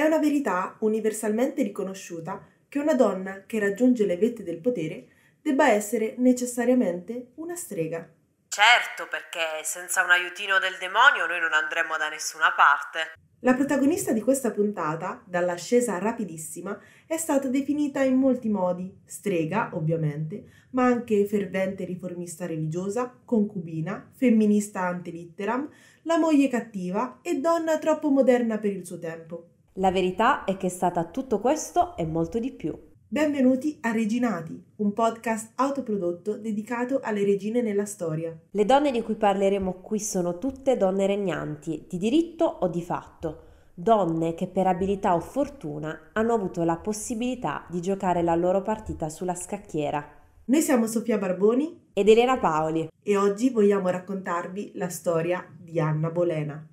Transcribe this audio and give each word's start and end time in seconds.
È 0.00 0.04
una 0.04 0.18
verità 0.18 0.76
universalmente 0.78 1.62
riconosciuta 1.62 2.42
che 2.70 2.78
una 2.78 2.94
donna 2.94 3.44
che 3.44 3.58
raggiunge 3.58 4.06
le 4.06 4.16
vette 4.16 4.42
del 4.42 4.56
potere 4.56 5.08
debba 5.42 5.68
essere 5.68 6.14
necessariamente 6.16 7.32
una 7.34 7.54
strega. 7.54 8.08
Certo, 8.48 9.08
perché 9.10 9.62
senza 9.62 10.02
un 10.02 10.08
aiutino 10.08 10.58
del 10.58 10.78
demonio 10.80 11.26
noi 11.26 11.38
non 11.38 11.52
andremo 11.52 11.98
da 11.98 12.08
nessuna 12.08 12.50
parte. 12.56 13.12
La 13.40 13.52
protagonista 13.52 14.12
di 14.12 14.22
questa 14.22 14.52
puntata, 14.52 15.22
dall'ascesa 15.26 15.98
rapidissima, 15.98 16.80
è 17.06 17.18
stata 17.18 17.48
definita 17.48 18.02
in 18.02 18.16
molti 18.16 18.48
modi, 18.48 19.02
strega 19.04 19.68
ovviamente, 19.74 20.66
ma 20.70 20.86
anche 20.86 21.26
fervente 21.26 21.84
riformista 21.84 22.46
religiosa, 22.46 23.14
concubina, 23.22 24.10
femminista 24.16 24.80
antelitteram, 24.80 25.68
la 26.04 26.16
moglie 26.16 26.48
cattiva 26.48 27.18
e 27.20 27.34
donna 27.34 27.78
troppo 27.78 28.08
moderna 28.08 28.56
per 28.56 28.70
il 28.70 28.86
suo 28.86 28.98
tempo. 28.98 29.48
La 29.80 29.90
verità 29.90 30.44
è 30.44 30.58
che 30.58 30.66
è 30.66 30.70
stata 30.70 31.06
tutto 31.06 31.40
questo 31.40 31.96
e 31.96 32.04
molto 32.04 32.38
di 32.38 32.52
più. 32.52 32.78
Benvenuti 33.08 33.78
a 33.80 33.92
Reginati, 33.92 34.62
un 34.76 34.92
podcast 34.92 35.52
autoprodotto 35.54 36.36
dedicato 36.36 37.00
alle 37.02 37.24
regine 37.24 37.62
nella 37.62 37.86
storia. 37.86 38.38
Le 38.50 38.64
donne 38.66 38.90
di 38.90 39.00
cui 39.00 39.14
parleremo 39.14 39.80
qui 39.80 39.98
sono 39.98 40.36
tutte 40.36 40.76
donne 40.76 41.06
regnanti, 41.06 41.86
di 41.88 41.96
diritto 41.96 42.44
o 42.44 42.68
di 42.68 42.82
fatto. 42.82 43.44
Donne 43.72 44.34
che 44.34 44.48
per 44.48 44.66
abilità 44.66 45.14
o 45.14 45.20
fortuna 45.20 46.10
hanno 46.12 46.34
avuto 46.34 46.62
la 46.62 46.76
possibilità 46.76 47.64
di 47.70 47.80
giocare 47.80 48.20
la 48.20 48.34
loro 48.34 48.60
partita 48.60 49.08
sulla 49.08 49.34
scacchiera. 49.34 50.06
Noi 50.44 50.60
siamo 50.60 50.88
Sofia 50.88 51.16
Barboni 51.16 51.88
ed 51.94 52.06
Elena 52.06 52.36
Paoli 52.36 52.90
e 53.02 53.16
oggi 53.16 53.48
vogliamo 53.48 53.88
raccontarvi 53.88 54.72
la 54.74 54.90
storia 54.90 55.42
di 55.58 55.80
Anna 55.80 56.10
Bolena. 56.10 56.68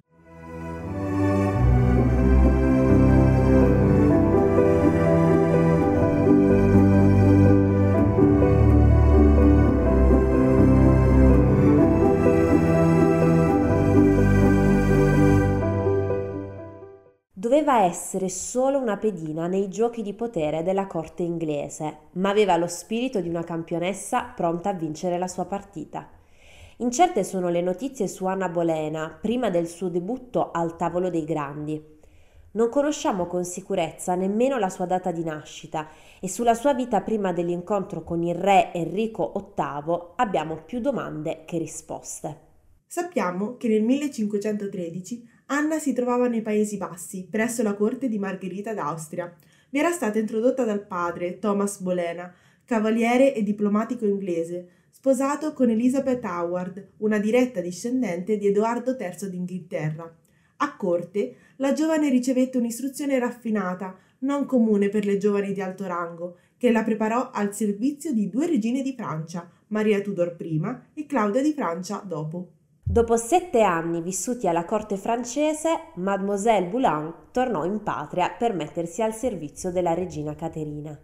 Doveva 17.68 17.84
essere 17.84 18.30
solo 18.30 18.80
una 18.80 18.96
pedina 18.96 19.48
nei 19.48 19.68
giochi 19.68 20.02
di 20.02 20.14
potere 20.14 20.64
della 20.64 20.88
corte 20.88 21.23
inglese, 21.23 21.98
ma 22.14 22.30
aveva 22.30 22.56
lo 22.56 22.68
spirito 22.68 23.20
di 23.20 23.28
una 23.28 23.44
campionessa 23.44 24.32
pronta 24.34 24.70
a 24.70 24.74
vincere 24.74 25.18
la 25.18 25.28
sua 25.28 25.44
partita. 25.44 26.09
Incerte 26.78 27.26
sono 27.26 27.50
le 27.50 27.59
notizie 27.59 28.08
su 28.08 28.26
Anna 28.26 28.48
Bolena 28.48 29.18
prima 29.20 29.50
del 29.50 29.68
suo 29.68 29.90
debutto 29.90 30.52
al 30.52 30.78
tavolo 30.78 31.09
dei 31.09 31.26
grandi. 31.26 31.84
Non 32.52 32.70
conosciamo 32.70 33.28
con 33.28 33.44
sicurezza 33.44 34.16
nemmeno 34.16 34.58
la 34.58 34.70
sua 34.70 34.86
data 34.86 35.12
di 35.12 35.26
nascita 35.26 35.90
e 36.22 36.30
sulla 36.30 36.54
sua 36.54 36.74
vita 36.74 37.02
prima 37.02 37.34
dell'incontro 37.34 38.02
con 38.02 38.24
il 38.24 38.36
re 38.36 38.72
Enrico 38.74 39.34
VIII 39.36 40.14
abbiamo 40.16 40.62
più 40.66 40.80
domande 40.80 41.44
che 41.44 41.58
risposte. 41.58 42.46
Sappiamo 42.88 43.58
che 43.58 43.68
nel 43.68 43.84
1513 43.84 45.36
Anna 45.50 45.80
si 45.80 45.94
trovava 45.94 46.28
nei 46.28 46.42
Paesi 46.42 46.76
Bassi, 46.76 47.26
presso 47.30 47.64
la 47.64 47.73
corte 47.73 48.09
di 48.09 48.20
Margherita 48.20 48.73
d'Austria. 48.73 49.34
Vi 49.70 49.80
era 49.80 49.92
stata 49.92 50.20
introdotta 50.20 50.66
dal 50.66 50.86
padre, 50.86 51.40
Thomas 51.40 51.80
Bolena, 51.80 52.34
cavaliere 52.66 53.34
e 53.34 53.44
diplomatico 53.44 54.06
inglese, 54.06 54.68
sposato 54.92 55.53
con 55.53 55.70
Elizabeth 55.70 56.22
Howard, 56.25 56.90
una 56.98 57.18
diretta 57.18 57.62
discendente 57.62 58.38
di 58.38 58.48
Edoardo 58.48 58.98
III 59.00 59.30
d'Inghilterra. 59.30 60.14
A 60.58 60.75
corte, 60.75 61.36
la 61.58 61.72
giovane 61.72 62.09
ricevette 62.09 62.58
un'istruzione 62.58 63.18
raffinata, 63.18 63.95
non 64.20 64.45
comune 64.45 64.90
per 64.90 65.06
le 65.06 65.18
giovani 65.18 65.53
di 65.53 65.62
alto 65.62 65.86
rango, 65.88 66.40
che 66.58 66.72
la 66.72 66.84
preparò 66.84 67.30
al 67.31 67.56
servizio 67.56 68.12
di 68.12 68.28
due 68.28 68.48
regine 68.48 68.81
di 68.81 68.94
Francia, 68.94 69.50
Maria 69.68 70.02
Tudor 70.02 70.36
prima 70.36 70.88
e 70.94 71.06
Claudia 71.06 71.41
di 71.41 71.53
Francia 71.53 72.03
dopo. 72.06 72.50
Dopo 72.90 73.18
sette 73.18 73.62
anni 73.62 74.02
vissuti 74.02 74.48
alla 74.48 74.64
corte 74.64 74.98
francese, 74.98 75.92
Mademoiselle 75.96 76.68
Boulogne 76.68 77.30
tornò 77.31 77.66
in 77.66 77.84
patria 77.84 78.31
per 78.31 78.53
mettersi 78.53 79.02
al 79.02 79.14
servizio 79.14 79.72
della 79.72 79.94
regina 79.94 80.34
Caterina. 80.36 80.97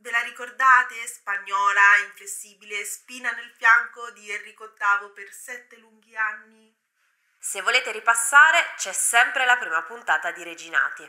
Ve 0.00 0.10
la 0.10 0.22
ricordate? 0.24 0.94
Spagnola, 1.06 2.00
inflessibile, 2.08 2.82
spina 2.84 3.30
nel 3.30 3.52
fianco 3.56 4.10
di 4.14 4.30
Enrico 4.30 4.64
VIII 4.64 5.12
per 5.14 5.30
sette 5.30 5.76
lunghi 5.76 6.16
anni? 6.16 6.74
Se 7.38 7.60
volete 7.60 7.92
ripassare, 7.92 8.58
c'è 8.76 8.92
sempre 8.92 9.44
la 9.44 9.58
prima 9.58 9.82
puntata 9.82 10.32
di 10.32 10.42
Reginati. 10.42 11.04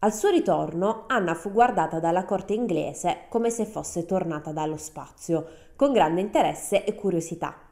Al 0.00 0.12
suo 0.12 0.28
ritorno, 0.28 1.06
Anna 1.08 1.34
fu 1.34 1.50
guardata 1.50 1.98
dalla 1.98 2.24
corte 2.24 2.52
inglese 2.52 3.26
come 3.30 3.50
se 3.50 3.64
fosse 3.64 4.04
tornata 4.04 4.52
dallo 4.52 4.76
spazio, 4.76 5.72
con 5.76 5.92
grande 5.92 6.20
interesse 6.20 6.84
e 6.84 6.94
curiosità. 6.94 7.69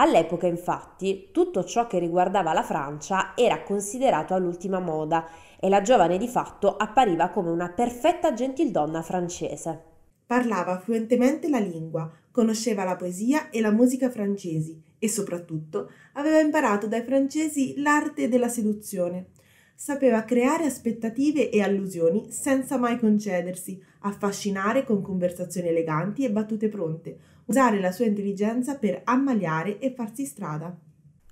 All'epoca, 0.00 0.46
infatti, 0.46 1.30
tutto 1.32 1.64
ciò 1.64 1.88
che 1.88 1.98
riguardava 1.98 2.52
la 2.52 2.62
Francia 2.62 3.32
era 3.34 3.62
considerato 3.62 4.32
all'ultima 4.32 4.78
moda 4.78 5.26
e 5.58 5.68
la 5.68 5.82
giovane 5.82 6.18
di 6.18 6.28
fatto 6.28 6.76
appariva 6.76 7.30
come 7.30 7.50
una 7.50 7.68
perfetta 7.70 8.32
gentildonna 8.32 9.02
francese. 9.02 9.82
Parlava 10.24 10.78
fluentemente 10.78 11.48
la 11.48 11.58
lingua, 11.58 12.08
conosceva 12.30 12.84
la 12.84 12.94
poesia 12.94 13.50
e 13.50 13.60
la 13.60 13.72
musica 13.72 14.08
francesi 14.08 14.80
e 15.00 15.08
soprattutto 15.08 15.90
aveva 16.12 16.38
imparato 16.38 16.86
dai 16.86 17.02
francesi 17.02 17.74
l'arte 17.78 18.28
della 18.28 18.48
seduzione. 18.48 19.30
Sapeva 19.74 20.22
creare 20.22 20.64
aspettative 20.64 21.50
e 21.50 21.60
allusioni 21.60 22.30
senza 22.30 22.78
mai 22.78 22.98
concedersi, 22.98 23.80
affascinare 24.00 24.84
con 24.84 25.02
conversazioni 25.02 25.68
eleganti 25.68 26.24
e 26.24 26.30
battute 26.30 26.68
pronte, 26.68 27.18
usare 27.48 27.80
la 27.80 27.92
sua 27.92 28.06
intelligenza 28.06 28.76
per 28.76 29.00
ammaliare 29.04 29.78
e 29.78 29.92
farsi 29.94 30.24
strada. 30.24 30.74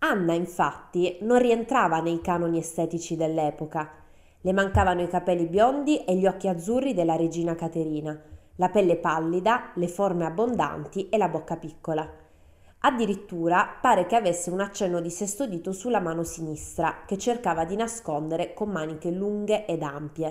Anna, 0.01 0.35
infatti, 0.35 1.19
non 1.23 1.39
rientrava 1.39 2.01
nei 2.01 2.21
canoni 2.21 2.59
estetici 2.59 3.17
dell'epoca. 3.17 4.05
Le 4.41 4.53
mancavano 4.53 5.03
i 5.03 5.09
capelli 5.09 5.47
biondi 5.47 6.05
e 6.05 6.15
gli 6.17 6.27
occhi 6.27 6.49
azzurri 6.49 6.95
della 6.95 7.17
regina 7.17 7.55
Caterina, 7.55 8.19
la 8.57 8.69
pelle 8.69 8.97
pallida, 8.97 9.73
le 9.75 9.89
forme 9.89 10.25
abbondanti 10.25 11.09
e 11.09 11.17
la 11.17 11.29
bocca 11.29 11.57
piccola. 11.57 12.25
Addirittura 12.81 13.79
pare 13.81 14.07
che 14.07 14.17
avesse 14.17 14.51
un 14.51 14.61
accenno 14.61 15.01
di 15.01 15.11
sesto 15.11 15.47
dito 15.47 15.73
sulla 15.73 16.01
mano 16.01 16.23
sinistra, 16.23 17.03
che 17.07 17.19
cercava 17.19 17.65
di 17.65 17.75
nascondere 17.75 18.55
con 18.55 18.71
maniche 18.71 19.11
lunghe 19.11 19.67
ed 19.67 19.83
ampie. 19.83 20.29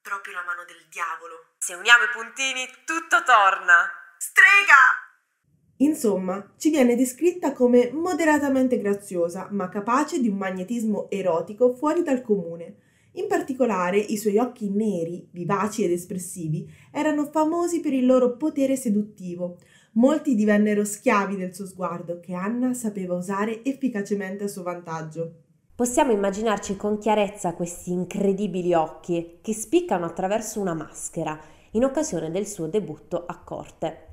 Proprio 0.00 0.34
la 0.34 0.44
mano 0.44 0.64
del 0.64 0.86
diavolo. 0.88 1.34
Se 1.58 1.74
uniamo 1.74 2.04
i 2.04 2.14
puntini, 2.14 2.64
tutto 2.86 3.22
torna. 3.24 4.07
Strega! 4.38 5.88
Insomma, 5.88 6.52
ci 6.56 6.70
viene 6.70 6.94
descritta 6.94 7.52
come 7.52 7.90
moderatamente 7.92 8.78
graziosa, 8.78 9.48
ma 9.50 9.68
capace 9.68 10.20
di 10.20 10.28
un 10.28 10.36
magnetismo 10.36 11.10
erotico 11.10 11.74
fuori 11.74 12.04
dal 12.04 12.22
comune. 12.22 12.76
In 13.12 13.26
particolare, 13.26 13.98
i 13.98 14.16
suoi 14.16 14.38
occhi 14.38 14.70
neri, 14.70 15.26
vivaci 15.32 15.82
ed 15.82 15.90
espressivi, 15.90 16.70
erano 16.92 17.26
famosi 17.26 17.80
per 17.80 17.92
il 17.92 18.06
loro 18.06 18.36
potere 18.36 18.76
seduttivo. 18.76 19.56
Molti 19.94 20.36
divennero 20.36 20.84
schiavi 20.84 21.36
del 21.36 21.52
suo 21.52 21.66
sguardo, 21.66 22.20
che 22.20 22.34
Anna 22.34 22.74
sapeva 22.74 23.16
usare 23.16 23.64
efficacemente 23.64 24.44
a 24.44 24.48
suo 24.48 24.62
vantaggio. 24.62 25.32
Possiamo 25.74 26.12
immaginarci 26.12 26.76
con 26.76 26.98
chiarezza 26.98 27.54
questi 27.54 27.90
incredibili 27.90 28.72
occhi 28.72 29.38
che 29.42 29.52
spiccano 29.52 30.04
attraverso 30.04 30.60
una 30.60 30.74
maschera 30.74 31.40
in 31.72 31.82
occasione 31.84 32.30
del 32.30 32.46
suo 32.46 32.68
debutto 32.68 33.24
a 33.26 33.36
corte. 33.38 34.07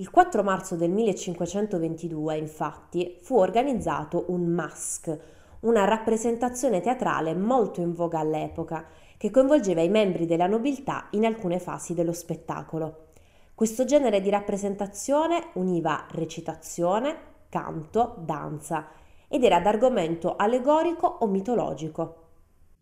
Il 0.00 0.08
4 0.08 0.42
marzo 0.42 0.76
del 0.76 0.90
1522, 0.92 2.34
infatti, 2.38 3.18
fu 3.20 3.36
organizzato 3.36 4.24
un 4.28 4.46
masque, 4.46 5.20
una 5.60 5.84
rappresentazione 5.84 6.80
teatrale 6.80 7.34
molto 7.34 7.82
in 7.82 7.92
voga 7.92 8.18
all'epoca, 8.18 8.86
che 9.18 9.30
coinvolgeva 9.30 9.82
i 9.82 9.90
membri 9.90 10.24
della 10.24 10.46
nobiltà 10.46 11.08
in 11.10 11.26
alcune 11.26 11.58
fasi 11.58 11.92
dello 11.92 12.14
spettacolo. 12.14 13.08
Questo 13.54 13.84
genere 13.84 14.22
di 14.22 14.30
rappresentazione 14.30 15.48
univa 15.56 16.06
recitazione, 16.12 17.16
canto, 17.50 18.14
danza 18.24 18.88
ed 19.28 19.44
era 19.44 19.60
d'argomento 19.60 20.34
allegorico 20.34 21.18
o 21.20 21.26
mitologico. 21.26 22.28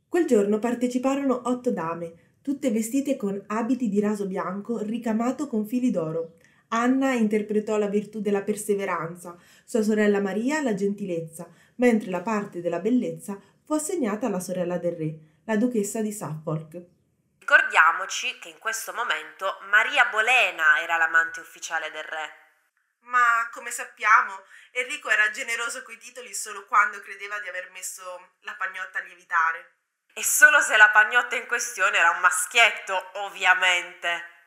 Quel 0.08 0.24
giorno 0.24 0.60
parteciparono 0.60 1.40
otto 1.46 1.72
dame, 1.72 2.12
tutte 2.42 2.70
vestite 2.70 3.16
con 3.16 3.42
abiti 3.48 3.88
di 3.88 3.98
raso 3.98 4.28
bianco 4.28 4.78
ricamato 4.78 5.48
con 5.48 5.66
fili 5.66 5.90
d'oro. 5.90 6.34
Anna 6.68 7.12
interpretò 7.12 7.78
la 7.78 7.88
virtù 7.88 8.20
della 8.20 8.42
perseveranza, 8.42 9.36
sua 9.64 9.82
sorella 9.82 10.20
Maria 10.20 10.60
la 10.60 10.74
gentilezza, 10.74 11.48
mentre 11.76 12.10
la 12.10 12.20
parte 12.20 12.60
della 12.60 12.80
bellezza 12.80 13.38
fu 13.64 13.74
assegnata 13.74 14.26
alla 14.26 14.40
sorella 14.40 14.76
del 14.76 14.92
re, 14.92 15.14
la 15.44 15.56
duchessa 15.56 16.02
di 16.02 16.12
Suffolk. 16.12 16.82
Ricordiamoci 17.38 18.38
che 18.38 18.50
in 18.50 18.58
questo 18.58 18.92
momento 18.92 19.58
Maria 19.70 20.06
Bolena 20.06 20.80
era 20.82 20.98
l'amante 20.98 21.40
ufficiale 21.40 21.90
del 21.90 22.04
re. 22.04 22.46
Ma 23.08 23.48
come 23.50 23.70
sappiamo, 23.70 24.42
Enrico 24.72 25.08
era 25.08 25.30
generoso 25.30 25.82
coi 25.82 25.96
titoli 25.96 26.34
solo 26.34 26.66
quando 26.66 27.00
credeva 27.00 27.40
di 27.40 27.48
aver 27.48 27.70
messo 27.70 28.02
la 28.40 28.54
pagnotta 28.58 28.98
a 28.98 29.02
lievitare. 29.02 29.76
E 30.12 30.22
solo 30.22 30.60
se 30.60 30.76
la 30.76 30.90
pagnotta 30.90 31.36
in 31.36 31.46
questione 31.46 31.96
era 31.96 32.10
un 32.10 32.20
maschietto, 32.20 33.10
ovviamente. 33.14 34.37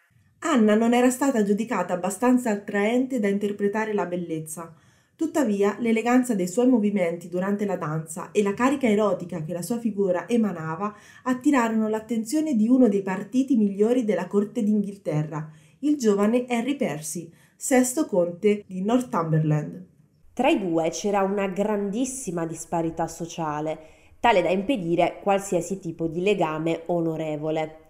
Anna 0.43 0.73
non 0.73 0.93
era 0.93 1.11
stata 1.11 1.43
giudicata 1.43 1.93
abbastanza 1.93 2.49
attraente 2.49 3.19
da 3.19 3.27
interpretare 3.27 3.93
la 3.93 4.07
bellezza. 4.07 4.73
Tuttavia, 5.15 5.75
l'eleganza 5.79 6.33
dei 6.33 6.47
suoi 6.47 6.67
movimenti 6.67 7.29
durante 7.29 7.63
la 7.63 7.75
danza 7.75 8.31
e 8.31 8.41
la 8.41 8.55
carica 8.55 8.87
erotica 8.87 9.43
che 9.43 9.53
la 9.53 9.61
sua 9.61 9.77
figura 9.77 10.27
emanava 10.27 10.95
attirarono 11.23 11.87
l'attenzione 11.87 12.55
di 12.55 12.67
uno 12.67 12.89
dei 12.89 13.03
partiti 13.03 13.55
migliori 13.55 14.03
della 14.03 14.25
corte 14.25 14.63
d'Inghilterra, 14.63 15.47
il 15.79 15.97
giovane 15.97 16.47
Henry 16.47 16.75
Percy, 16.75 17.31
sesto 17.55 18.07
conte 18.07 18.63
di 18.65 18.81
Northumberland. 18.81 19.85
Tra 20.33 20.49
i 20.49 20.59
due 20.59 20.89
c'era 20.89 21.21
una 21.21 21.47
grandissima 21.49 22.47
disparità 22.47 23.07
sociale, 23.07 23.77
tale 24.19 24.41
da 24.41 24.49
impedire 24.49 25.19
qualsiasi 25.21 25.77
tipo 25.77 26.07
di 26.07 26.21
legame 26.21 26.81
onorevole. 26.87 27.80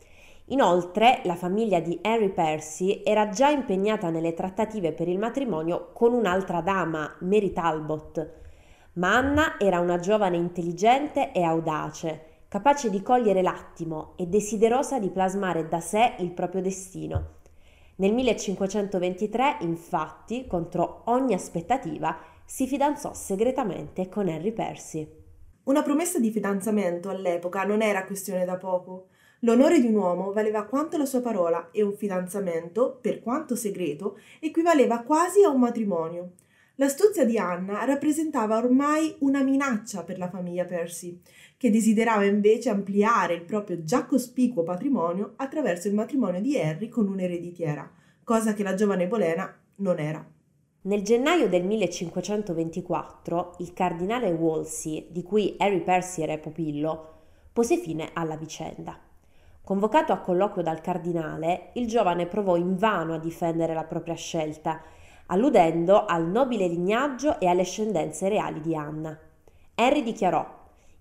Inoltre, 0.51 1.21
la 1.23 1.35
famiglia 1.35 1.79
di 1.79 1.97
Henry 2.01 2.29
Percy 2.29 3.03
era 3.05 3.29
già 3.29 3.49
impegnata 3.49 4.09
nelle 4.09 4.33
trattative 4.33 4.91
per 4.91 5.07
il 5.07 5.17
matrimonio 5.17 5.91
con 5.93 6.13
un'altra 6.13 6.59
dama, 6.59 7.15
Mary 7.21 7.53
Talbot. 7.53 8.39
Ma 8.93 9.15
Anna 9.15 9.57
era 9.57 9.79
una 9.79 9.97
giovane 9.99 10.35
intelligente 10.35 11.31
e 11.31 11.41
audace, 11.41 12.43
capace 12.49 12.89
di 12.89 13.01
cogliere 13.01 13.41
l'attimo 13.41 14.13
e 14.17 14.27
desiderosa 14.27 14.99
di 14.99 15.09
plasmare 15.09 15.69
da 15.69 15.79
sé 15.79 16.15
il 16.19 16.31
proprio 16.31 16.61
destino. 16.61 17.39
Nel 17.95 18.13
1523, 18.13 19.59
infatti, 19.61 20.47
contro 20.47 21.03
ogni 21.05 21.33
aspettativa, 21.33 22.17
si 22.43 22.67
fidanzò 22.67 23.13
segretamente 23.13 24.09
con 24.09 24.27
Henry 24.27 24.51
Percy. 24.51 25.19
Una 25.63 25.81
promessa 25.81 26.19
di 26.19 26.29
fidanzamento 26.29 27.07
all'epoca 27.07 27.63
non 27.63 27.81
era 27.81 28.03
questione 28.03 28.43
da 28.43 28.57
poco. 28.57 29.07
L'onore 29.43 29.79
di 29.79 29.87
un 29.87 29.95
uomo 29.95 30.33
valeva 30.33 30.65
quanto 30.65 30.97
la 30.97 31.05
sua 31.05 31.21
parola 31.21 31.69
e 31.71 31.81
un 31.81 31.93
fidanzamento, 31.93 32.99
per 33.01 33.23
quanto 33.23 33.55
segreto, 33.55 34.19
equivaleva 34.39 35.01
quasi 35.01 35.43
a 35.43 35.49
un 35.49 35.59
matrimonio. 35.59 36.33
L'astuzia 36.75 37.25
di 37.25 37.39
Anna 37.39 37.83
rappresentava 37.83 38.57
ormai 38.57 39.15
una 39.19 39.41
minaccia 39.41 40.03
per 40.03 40.19
la 40.19 40.29
famiglia 40.29 40.65
Percy, 40.65 41.19
che 41.57 41.71
desiderava 41.71 42.23
invece 42.23 42.69
ampliare 42.69 43.33
il 43.33 43.41
proprio 43.41 43.83
già 43.83 44.05
cospicuo 44.05 44.61
patrimonio 44.61 45.33
attraverso 45.37 45.87
il 45.87 45.95
matrimonio 45.95 46.39
di 46.39 46.59
Harry 46.59 46.87
con 46.87 47.07
un'ereditiera, 47.07 47.91
cosa 48.23 48.53
che 48.53 48.61
la 48.61 48.75
giovane 48.75 49.07
Bolena 49.07 49.51
non 49.77 49.97
era. 49.97 50.23
Nel 50.83 51.01
gennaio 51.01 51.49
del 51.49 51.63
1524 51.65 53.55
il 53.57 53.73
cardinale 53.73 54.29
Wolsey, 54.31 55.07
di 55.09 55.23
cui 55.23 55.55
Harry 55.57 55.81
Percy 55.81 56.21
era 56.21 56.37
pupillo, 56.37 57.09
pose 57.51 57.77
fine 57.77 58.11
alla 58.13 58.35
vicenda. 58.35 59.09
Convocato 59.71 60.11
a 60.11 60.17
colloquio 60.17 60.61
dal 60.61 60.81
cardinale, 60.81 61.69
il 61.75 61.87
giovane 61.87 62.25
provò 62.25 62.57
invano 62.57 63.13
a 63.13 63.19
difendere 63.19 63.73
la 63.73 63.85
propria 63.85 64.15
scelta, 64.15 64.81
alludendo 65.27 66.03
al 66.03 66.27
nobile 66.27 66.67
lignaggio 66.67 67.39
e 67.39 67.47
alle 67.47 67.61
ascendenze 67.61 68.27
reali 68.27 68.59
di 68.59 68.75
Anna. 68.75 69.17
Henry 69.73 70.03
dichiarò 70.03 70.45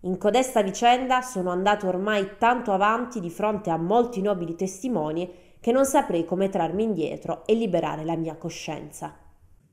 in 0.02 0.17
codesta 0.19 0.62
vicenda 0.62 1.20
sono 1.20 1.50
andato 1.50 1.88
ormai 1.88 2.37
tanto 2.38 2.70
avanti 2.70 3.19
di 3.19 3.28
fronte 3.28 3.70
a 3.70 3.76
molti 3.76 4.22
nobili 4.22 4.55
testimoni 4.55 5.28
che 5.58 5.73
non 5.73 5.84
saprei 5.84 6.25
come 6.25 6.49
trarmi 6.49 6.84
indietro 6.84 7.44
e 7.46 7.55
liberare 7.55 8.05
la 8.05 8.14
mia 8.14 8.37
coscienza. 8.37 9.16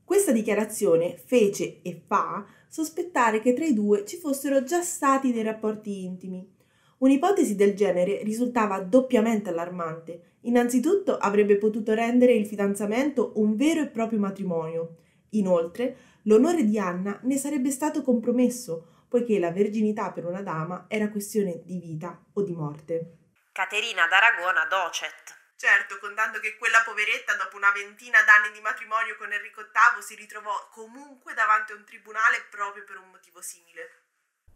Questa 0.02 0.32
dichiarazione 0.32 1.16
fece 1.24 1.82
e 1.82 2.02
fa 2.04 2.44
sospettare 2.66 3.40
che 3.40 3.52
tra 3.52 3.64
i 3.64 3.74
due 3.74 4.04
ci 4.04 4.16
fossero 4.16 4.64
già 4.64 4.82
stati 4.82 5.32
dei 5.32 5.44
rapporti 5.44 6.04
intimi. 6.04 6.56
Un'ipotesi 6.98 7.54
del 7.54 7.74
genere 7.74 8.22
risultava 8.24 8.80
doppiamente 8.80 9.50
allarmante. 9.50 10.36
Innanzitutto 10.42 11.16
avrebbe 11.16 11.56
potuto 11.56 11.94
rendere 11.94 12.32
il 12.32 12.46
fidanzamento 12.46 13.32
un 13.36 13.54
vero 13.54 13.82
e 13.82 13.88
proprio 13.88 14.18
matrimonio. 14.18 14.96
Inoltre, 15.30 15.96
l'onore 16.22 16.64
di 16.64 16.76
Anna 16.76 17.18
ne 17.22 17.36
sarebbe 17.36 17.70
stato 17.70 18.02
compromesso, 18.02 19.04
poiché 19.08 19.38
la 19.38 19.52
verginità 19.52 20.10
per 20.10 20.24
una 20.24 20.42
dama 20.42 20.86
era 20.88 21.08
questione 21.08 21.60
di 21.64 21.78
vita 21.78 22.20
o 22.32 22.42
di 22.42 22.52
morte. 22.52 23.16
Caterina 23.52 24.06
d'Aragona 24.08 24.66
docet. 24.66 25.36
Certo, 25.54 25.98
contando 25.98 26.38
che 26.40 26.56
quella 26.56 26.82
poveretta, 26.84 27.34
dopo 27.34 27.56
una 27.56 27.72
ventina 27.72 28.18
d'anni 28.22 28.54
di 28.54 28.60
matrimonio 28.60 29.16
con 29.16 29.32
Enrico 29.32 29.62
VIII, 29.62 30.02
si 30.02 30.14
ritrovò 30.14 30.68
comunque 30.70 31.34
davanti 31.34 31.72
a 31.72 31.76
un 31.76 31.84
tribunale 31.84 32.46
proprio 32.50 32.82
per 32.84 32.98
un 32.98 33.10
motivo 33.10 33.42
simile. 33.42 34.07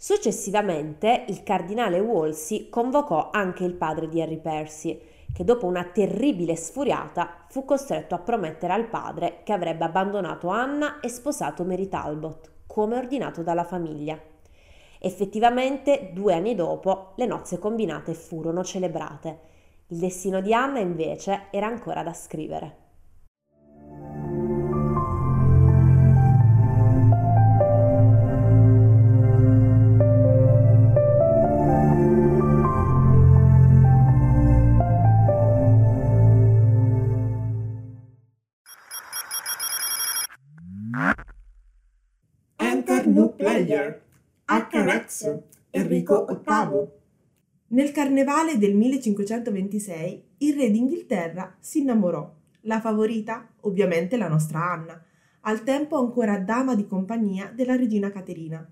Successivamente 0.05 1.27
il 1.29 1.45
cardinale 1.45 2.01
Wolsey 2.01 2.69
convocò 2.69 3.29
anche 3.31 3.63
il 3.63 3.75
padre 3.75 4.09
di 4.09 4.21
Harry 4.21 4.41
Percy, 4.41 5.01
che 5.33 5.45
dopo 5.45 5.67
una 5.67 5.85
terribile 5.85 6.57
sfuriata 6.57 7.45
fu 7.49 7.65
costretto 7.65 8.17
a 8.17 8.19
promettere 8.19 8.73
al 8.73 8.89
padre 8.89 9.43
che 9.45 9.53
avrebbe 9.53 9.85
abbandonato 9.85 10.49
Anna 10.49 10.99
e 10.99 11.09
sposato 11.09 11.63
Mary 11.63 11.87
Talbot, 11.87 12.51
come 12.67 12.97
ordinato 12.97 13.45
dalla 13.45 13.63
famiglia. 13.63 14.21
Effettivamente, 14.99 16.11
due 16.13 16.35
anni 16.35 16.57
dopo, 16.57 17.13
le 17.15 17.27
nozze 17.27 17.61
combinate 17.61 18.13
furono 18.15 18.65
celebrate. 18.65 19.39
Il 19.87 19.99
destino 19.99 20.41
di 20.41 20.53
Anna 20.53 20.81
invece 20.81 21.43
era 21.53 21.69
ancora 21.69 22.03
da 22.03 22.13
scrivere. 22.13 22.82
Nel 47.73 47.91
carnevale 47.91 48.59
del 48.59 48.75
1526 48.75 50.25
il 50.39 50.55
re 50.57 50.71
d'Inghilterra 50.71 51.57
si 51.59 51.81
innamorò. 51.81 52.31
La 52.63 52.81
favorita, 52.81 53.49
ovviamente 53.61 54.19
la 54.19 54.29
nostra 54.29 54.73
Anna, 54.73 55.03
al 55.41 55.63
tempo 55.63 55.97
ancora 55.97 56.39
dama 56.39 56.75
di 56.75 56.87
compagnia 56.87 57.51
della 57.51 57.75
regina 57.75 58.11
Caterina. 58.11 58.69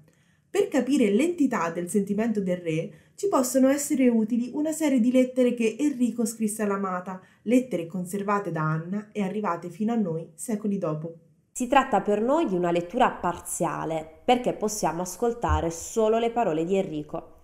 Per 0.51 0.69
capire 0.69 1.11
l'entità 1.11 1.71
del 1.71 1.89
sentimento 1.89 2.43
del 2.43 2.59
re 2.59 2.93
ci 3.15 3.29
possono 3.29 3.69
essere 3.69 4.07
utili 4.09 4.51
una 4.53 4.73
serie 4.73 5.01
di 5.01 5.11
lettere 5.11 5.55
che 5.55 5.77
Enrico 5.79 6.27
scrisse 6.27 6.63
all'amata, 6.63 7.23
lettere 7.45 7.87
conservate 7.87 8.53
da 8.53 8.65
Anna 8.65 9.09
e 9.13 9.23
arrivate 9.23 9.71
fino 9.71 9.95
a 9.95 9.97
noi 9.97 10.29
secoli 10.35 10.77
dopo. 10.77 11.15
Si 11.53 11.67
tratta 11.69 12.03
per 12.03 12.21
noi 12.21 12.47
di 12.47 12.55
una 12.55 12.71
lettura 12.71 13.11
parziale, 13.11 14.21
perché 14.27 14.53
possiamo 14.53 15.01
ascoltare 15.01 15.71
solo 15.71 16.19
le 16.19 16.31
parole 16.31 16.67
di 16.67 16.77
Enrico. 16.77 17.39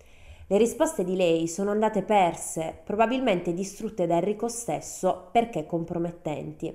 Le 0.49 0.59
risposte 0.59 1.03
di 1.03 1.17
lei 1.17 1.49
sono 1.49 1.73
andate 1.73 2.05
perse, 2.05 2.81
probabilmente 2.85 3.53
distrutte 3.53 4.07
da 4.07 4.19
Enrico 4.19 4.47
stesso 4.47 5.29
perché 5.33 5.67
compromettenti. 5.67 6.73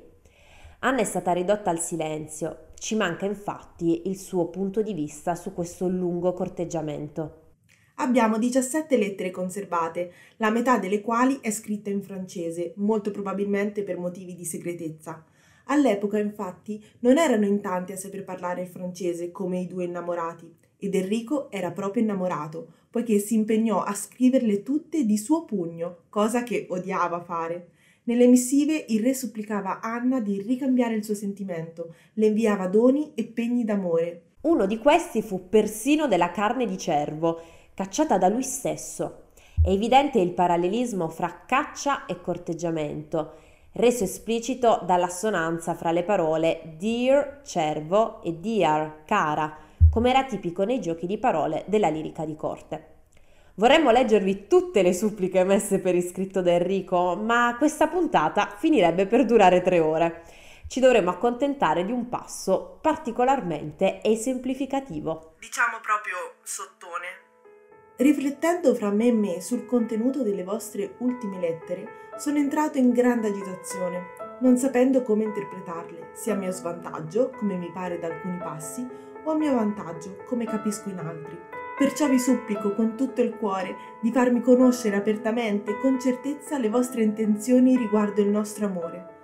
Anna 0.80 1.00
è 1.00 1.06
stata 1.06 1.32
ridotta 1.32 1.70
al 1.70 1.80
silenzio, 1.80 2.72
ci 2.74 2.96
manca 2.96 3.25
infatti 3.25 4.10
il 4.10 4.18
suo 4.18 4.50
punto 4.50 4.82
di 4.82 4.94
vista 4.94 5.36
su 5.36 5.54
questo 5.54 5.88
lungo 5.88 6.34
corteggiamento. 6.34 7.54
Abbiamo 7.96 8.38
17 8.38 8.98
lettere 8.98 9.32
conservate, 9.32 10.12
la 10.36 10.50
metà 10.50 10.78
delle 10.78 11.00
quali 11.00 11.40
è 11.40 11.50
scritta 11.50 11.90
in 11.90 12.01
francese, 12.01 12.74
molto 12.75 13.10
probabilmente 13.12 13.84
per 13.84 13.98
motivi 13.98 14.36
di 14.36 14.44
segretezza. 14.44 15.24
All'epoca, 15.68 16.18
infatti, 16.18 16.84
non 17.00 17.18
erano 17.18 17.46
in 17.46 17.62
tanti 17.62 17.94
a 17.94 17.98
saper 17.98 18.25
parlare 18.25 18.63
il 18.63 18.68
francese 18.68 19.32
come 19.32 19.60
i 19.60 19.68
due 19.68 19.86
innamorati, 19.86 20.60
ed 20.82 20.96
Enrico 20.96 21.52
era 21.52 21.72
proprio 21.72 22.02
innamorato, 22.02 22.68
poiché 22.90 23.20
si 23.20 23.36
impegnò 23.36 23.84
a 23.84 23.94
scriverle 23.94 24.64
tutte 24.64 25.06
di 25.06 25.18
suo 25.18 25.46
pugno, 25.46 26.00
cosa 26.10 26.42
che 26.42 26.66
odiava 26.70 27.22
fare. 27.22 27.70
Nelle 28.04 28.26
missive 28.26 28.86
il 28.90 29.02
re 29.02 29.14
supplicava 29.14 29.80
Anna 29.80 30.20
di 30.20 30.42
ricambiare 30.42 30.96
il 30.96 31.04
suo 31.04 31.14
sentimento, 31.14 31.94
le 32.14 32.26
inviava 32.26 32.66
doni 32.68 33.12
e 33.14 33.26
pegni 33.26 33.64
d'amore. 33.64 34.24
Uno 34.42 34.66
di 34.66 34.80
questi 34.80 35.22
fu 35.22 35.48
persino 35.50 36.08
della 36.08 36.32
carne 36.32 36.66
di 36.66 36.80
cervo, 36.80 37.40
cacciata 37.76 38.18
da 38.18 38.28
lui 38.28 38.44
stesso. 38.44 39.26
È 39.64 39.70
evidente 39.70 40.20
il 40.20 40.32
parallelismo 40.32 41.08
fra 41.10 41.44
caccia 41.46 42.08
e 42.08 42.20
corteggiamento, 42.20 43.34
reso 43.74 44.04
esplicito 44.04 44.82
dall'assonanza 44.84 45.76
fra 45.76 45.92
le 45.92 46.04
parole 46.04 46.74
dear 46.78 47.42
cervo 47.46 48.22
e 48.24 48.34
dear 48.34 49.04
cara, 49.06 49.56
come 49.92 50.10
era 50.10 50.24
tipico 50.24 50.64
nei 50.64 50.80
giochi 50.80 51.06
di 51.06 51.18
parole 51.18 51.66
della 51.68 51.90
lirica 51.90 52.24
di 52.26 52.36
corte. 52.38 52.86
Vorremmo 53.56 53.92
leggervi 53.92 54.48
tutte 54.48 54.82
le 54.82 54.94
suppliche 54.94 55.40
emesse 55.40 55.80
per 55.80 55.94
iscritto 55.94 56.42
da 56.42 56.52
Enrico, 56.52 57.18
ma 57.18 57.56
questa 57.58 57.88
puntata 57.88 58.56
finirebbe 58.58 59.06
per 59.06 59.26
durare 59.26 59.62
tre 59.62 59.80
ore. 59.80 60.24
Ci 60.68 60.80
dovremmo 60.80 61.10
accontentare 61.10 61.84
di 61.84 61.92
un 61.92 62.08
passo 62.08 62.80
particolarmente 62.82 64.02
esemplificativo. 64.02 65.34
Diciamo 65.40 65.80
proprio 65.82 66.16
sottone. 66.44 67.30
Riflettendo 67.98 68.74
fra 68.74 68.90
me 68.90 69.08
e 69.08 69.12
me 69.12 69.42
sul 69.42 69.66
contenuto 69.66 70.24
delle 70.24 70.46
vostre 70.46 70.96
ultime 71.00 71.38
lettere, 71.38 72.00
sono 72.16 72.38
entrato 72.38 72.78
in 72.78 72.92
grande 72.92 73.28
agitazione, 73.28 74.38
non 74.40 74.58
sapendo 74.58 75.04
come 75.04 75.26
interpretarle, 75.26 76.12
sia 76.14 76.34
a 76.34 76.38
mio 76.38 76.52
svantaggio, 76.52 77.32
come 77.38 77.58
mi 77.58 77.70
pare 77.72 78.00
da 78.00 78.08
alcuni 78.08 78.38
passi, 78.38 78.88
o 79.24 79.32
a 79.32 79.36
mio 79.36 79.54
vantaggio, 79.54 80.18
come 80.25 80.46
capisco 80.46 80.90
in 80.90 81.00
altri. 81.00 81.38
Perciò 81.78 82.08
vi 82.08 82.20
supplico 82.20 82.74
con 82.74 82.96
tutto 82.96 83.22
il 83.22 83.36
cuore 83.36 83.75
di 84.01 84.12
farmi 84.12 84.42
conoscere 84.42 84.96
apertamente 84.96 85.72
e 85.72 85.80
con 85.80 86.00
certezza 86.00 86.60
le 86.60 86.70
vostre 86.70 87.01
intenzioni 87.04 87.75
riguardo 87.75 88.22
il 88.22 88.30
nostro 88.30 88.66
amore. 88.68 89.20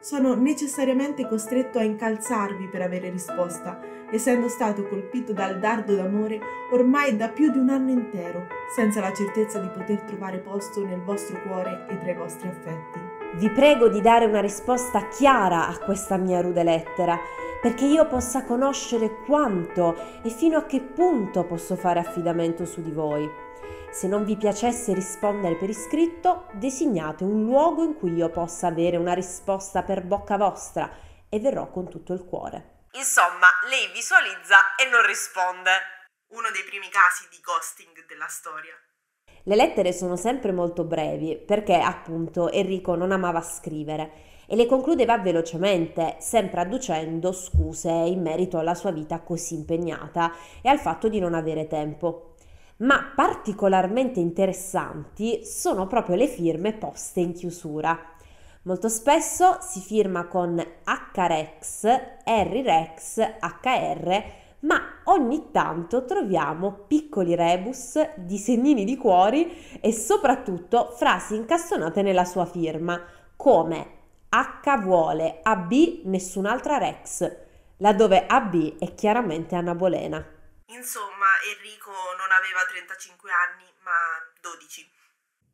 Sono 0.00 0.34
necessariamente 0.34 1.26
costretto 1.26 1.78
a 1.78 1.84
incalzarvi 1.84 2.68
per 2.68 2.82
avere 2.82 3.08
risposta, 3.08 3.80
essendo 4.10 4.48
stato 4.48 4.86
colpito 4.88 5.32
dal 5.32 5.58
dardo 5.58 5.94
d'amore 5.94 6.40
ormai 6.72 7.16
da 7.16 7.28
più 7.28 7.50
di 7.50 7.58
un 7.58 7.70
anno 7.70 7.92
intero, 7.92 8.46
senza 8.74 9.00
la 9.00 9.12
certezza 9.12 9.58
di 9.58 9.68
poter 9.68 10.00
trovare 10.02 10.38
posto 10.38 10.84
nel 10.84 11.00
vostro 11.00 11.40
cuore 11.42 11.86
e 11.88 11.96
tra 11.98 12.10
i 12.10 12.14
vostri 12.14 12.48
affetti. 12.48 13.21
Vi 13.34 13.48
prego 13.48 13.88
di 13.88 14.02
dare 14.02 14.26
una 14.26 14.42
risposta 14.42 15.08
chiara 15.08 15.66
a 15.66 15.78
questa 15.78 16.18
mia 16.18 16.42
rude 16.42 16.62
lettera, 16.62 17.18
perché 17.62 17.86
io 17.86 18.06
possa 18.06 18.44
conoscere 18.44 19.22
quanto 19.24 20.20
e 20.22 20.28
fino 20.28 20.58
a 20.58 20.66
che 20.66 20.82
punto 20.82 21.44
posso 21.44 21.74
fare 21.74 21.98
affidamento 21.98 22.66
su 22.66 22.82
di 22.82 22.90
voi. 22.90 23.26
Se 23.90 24.06
non 24.06 24.26
vi 24.26 24.36
piacesse 24.36 24.92
rispondere 24.92 25.56
per 25.56 25.70
iscritto, 25.70 26.48
designate 26.52 27.24
un 27.24 27.44
luogo 27.44 27.82
in 27.82 27.96
cui 27.96 28.12
io 28.12 28.28
possa 28.28 28.66
avere 28.66 28.98
una 28.98 29.14
risposta 29.14 29.82
per 29.82 30.02
bocca 30.02 30.36
vostra 30.36 30.90
e 31.30 31.40
verrò 31.40 31.70
con 31.70 31.88
tutto 31.88 32.12
il 32.12 32.26
cuore. 32.26 32.86
Insomma, 32.92 33.48
lei 33.70 33.90
visualizza 33.94 34.74
e 34.76 34.90
non 34.90 35.06
risponde. 35.06 35.70
Uno 36.32 36.50
dei 36.50 36.64
primi 36.64 36.90
casi 36.90 37.26
di 37.30 37.40
ghosting 37.40 38.04
della 38.06 38.28
storia. 38.28 38.74
Le 39.44 39.56
lettere 39.56 39.92
sono 39.92 40.16
sempre 40.16 40.52
molto 40.52 40.84
brevi 40.84 41.36
perché 41.36 41.76
appunto 41.76 42.50
Enrico 42.50 42.94
non 42.94 43.10
amava 43.10 43.40
scrivere 43.40 44.10
e 44.46 44.54
le 44.54 44.66
concludeva 44.66 45.18
velocemente, 45.18 46.16
sempre 46.18 46.60
adducendo 46.60 47.32
scuse 47.32 47.90
in 47.90 48.20
merito 48.20 48.58
alla 48.58 48.74
sua 48.74 48.92
vita 48.92 49.20
così 49.20 49.54
impegnata 49.54 50.32
e 50.60 50.68
al 50.68 50.78
fatto 50.78 51.08
di 51.08 51.18
non 51.18 51.34
avere 51.34 51.66
tempo 51.66 52.32
ma 52.82 53.12
particolarmente 53.14 54.20
interessanti 54.20 55.44
sono 55.44 55.86
proprio 55.86 56.16
le 56.16 56.26
firme 56.26 56.72
poste 56.72 57.20
in 57.20 57.32
chiusura. 57.32 57.98
Molto 58.62 58.88
spesso 58.88 59.58
si 59.60 59.80
firma 59.80 60.26
con 60.26 60.56
HREX, 60.56 61.84
RREX, 62.24 63.18
HR, 63.40 64.24
ma 64.62 65.00
ogni 65.04 65.50
tanto 65.50 66.04
troviamo 66.04 66.84
piccoli 66.86 67.34
rebus, 67.34 67.98
disegnini 68.16 68.84
di 68.84 68.96
cuori 68.96 69.78
e 69.80 69.92
soprattutto 69.92 70.94
frasi 70.96 71.36
incastonate 71.36 72.02
nella 72.02 72.24
sua 72.24 72.46
firma, 72.46 73.04
come 73.36 74.00
H 74.28 74.78
vuole, 74.80 75.40
AB 75.42 76.04
nessun'altra 76.04 76.78
Rex, 76.78 77.30
laddove 77.78 78.26
AB 78.26 78.78
è 78.78 78.94
chiaramente 78.94 79.54
Anna 79.54 79.74
Bolena. 79.74 80.24
Insomma, 80.66 81.26
Enrico 81.54 81.90
non 81.90 82.30
aveva 82.32 82.64
35 82.70 83.30
anni, 83.30 83.68
ma 83.82 83.92
12. 84.40 85.01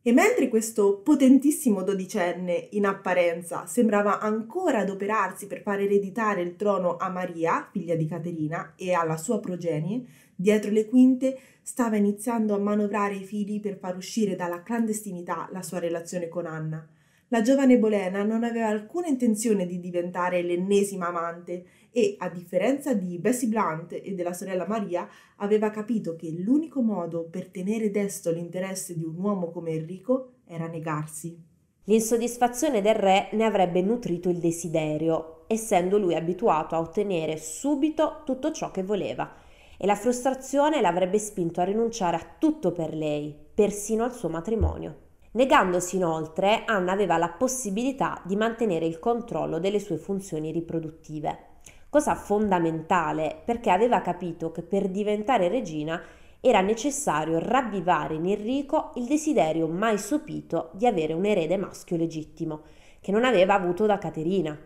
E 0.00 0.12
mentre 0.12 0.48
questo 0.48 1.00
potentissimo 1.02 1.82
dodicenne, 1.82 2.68
in 2.72 2.86
apparenza, 2.86 3.66
sembrava 3.66 4.20
ancora 4.20 4.78
adoperarsi 4.78 5.46
per 5.46 5.60
far 5.60 5.80
ereditare 5.80 6.40
il 6.40 6.54
trono 6.54 6.96
a 6.96 7.08
Maria, 7.08 7.68
figlia 7.70 7.96
di 7.96 8.06
Caterina, 8.06 8.74
e 8.76 8.92
alla 8.92 9.16
sua 9.16 9.40
progenie, 9.40 10.04
dietro 10.34 10.70
le 10.70 10.86
quinte 10.86 11.38
stava 11.60 11.96
iniziando 11.96 12.54
a 12.54 12.58
manovrare 12.58 13.16
i 13.16 13.24
fili 13.24 13.60
per 13.60 13.76
far 13.76 13.96
uscire 13.96 14.36
dalla 14.36 14.62
clandestinità 14.62 15.48
la 15.52 15.62
sua 15.62 15.80
relazione 15.80 16.28
con 16.28 16.46
Anna. 16.46 16.86
La 17.30 17.42
giovane 17.42 17.78
Bolena 17.78 18.22
non 18.22 18.44
aveva 18.44 18.68
alcuna 18.68 19.08
intenzione 19.08 19.66
di 19.66 19.80
diventare 19.80 20.40
l'ennesima 20.42 21.08
amante 21.08 21.64
e, 21.90 22.16
a 22.18 22.28
differenza 22.28 22.94
di 22.94 23.18
Bessie 23.18 23.48
Blunt 23.48 23.92
e 23.92 24.14
della 24.14 24.32
sorella 24.32 24.66
Maria, 24.66 25.08
aveva 25.36 25.70
capito 25.70 26.16
che 26.16 26.30
l'unico 26.30 26.80
modo 26.80 27.24
per 27.24 27.48
tenere 27.48 27.90
desto 27.90 28.30
l'interesse 28.30 28.96
di 28.96 29.04
un 29.04 29.16
uomo 29.16 29.50
come 29.50 29.72
Enrico 29.72 30.32
era 30.44 30.66
negarsi. 30.66 31.46
L'insoddisfazione 31.84 32.82
del 32.82 32.94
re 32.94 33.28
ne 33.32 33.44
avrebbe 33.44 33.80
nutrito 33.80 34.28
il 34.28 34.38
desiderio, 34.38 35.44
essendo 35.46 35.96
lui 35.96 36.14
abituato 36.14 36.74
a 36.74 36.80
ottenere 36.80 37.38
subito 37.38 38.22
tutto 38.24 38.52
ciò 38.52 38.70
che 38.70 38.82
voleva, 38.82 39.34
e 39.78 39.86
la 39.86 39.94
frustrazione 39.94 40.80
l'avrebbe 40.80 41.18
spinto 41.18 41.60
a 41.60 41.64
rinunciare 41.64 42.16
a 42.16 42.26
tutto 42.38 42.72
per 42.72 42.94
lei, 42.94 43.34
persino 43.54 44.04
al 44.04 44.12
suo 44.12 44.28
matrimonio. 44.28 45.06
Negandosi 45.30 45.96
inoltre, 45.96 46.64
Anna 46.64 46.92
aveva 46.92 47.16
la 47.16 47.28
possibilità 47.30 48.20
di 48.24 48.34
mantenere 48.34 48.86
il 48.86 48.98
controllo 48.98 49.58
delle 49.58 49.78
sue 49.78 49.96
funzioni 49.96 50.50
riproduttive, 50.50 51.47
cosa 51.88 52.14
fondamentale 52.14 53.40
perché 53.44 53.70
aveva 53.70 54.00
capito 54.00 54.50
che 54.50 54.62
per 54.62 54.88
diventare 54.88 55.48
regina 55.48 56.00
era 56.40 56.60
necessario 56.60 57.38
ravvivare 57.38 58.14
in 58.14 58.26
Enrico 58.26 58.92
il 58.96 59.06
desiderio 59.06 59.66
mai 59.66 59.98
sopito 59.98 60.70
di 60.74 60.86
avere 60.86 61.12
un 61.12 61.24
erede 61.24 61.56
maschio 61.56 61.96
legittimo, 61.96 62.62
che 63.00 63.10
non 63.10 63.24
aveva 63.24 63.54
avuto 63.54 63.86
da 63.86 63.98
Caterina. 63.98 64.56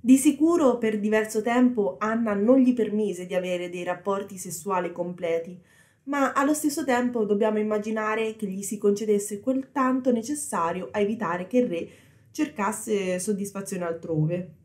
Di 0.00 0.16
sicuro 0.18 0.78
per 0.78 1.00
diverso 1.00 1.40
tempo 1.40 1.96
Anna 1.98 2.34
non 2.34 2.58
gli 2.58 2.74
permise 2.74 3.26
di 3.26 3.34
avere 3.34 3.70
dei 3.70 3.82
rapporti 3.82 4.36
sessuali 4.36 4.92
completi, 4.92 5.58
ma 6.04 6.32
allo 6.32 6.52
stesso 6.52 6.84
tempo 6.84 7.24
dobbiamo 7.24 7.58
immaginare 7.58 8.36
che 8.36 8.46
gli 8.46 8.62
si 8.62 8.76
concedesse 8.76 9.40
quel 9.40 9.72
tanto 9.72 10.12
necessario 10.12 10.88
a 10.92 11.00
evitare 11.00 11.46
che 11.46 11.58
il 11.58 11.66
re 11.66 11.88
cercasse 12.30 13.18
soddisfazione 13.18 13.84
altrove. 13.84 14.63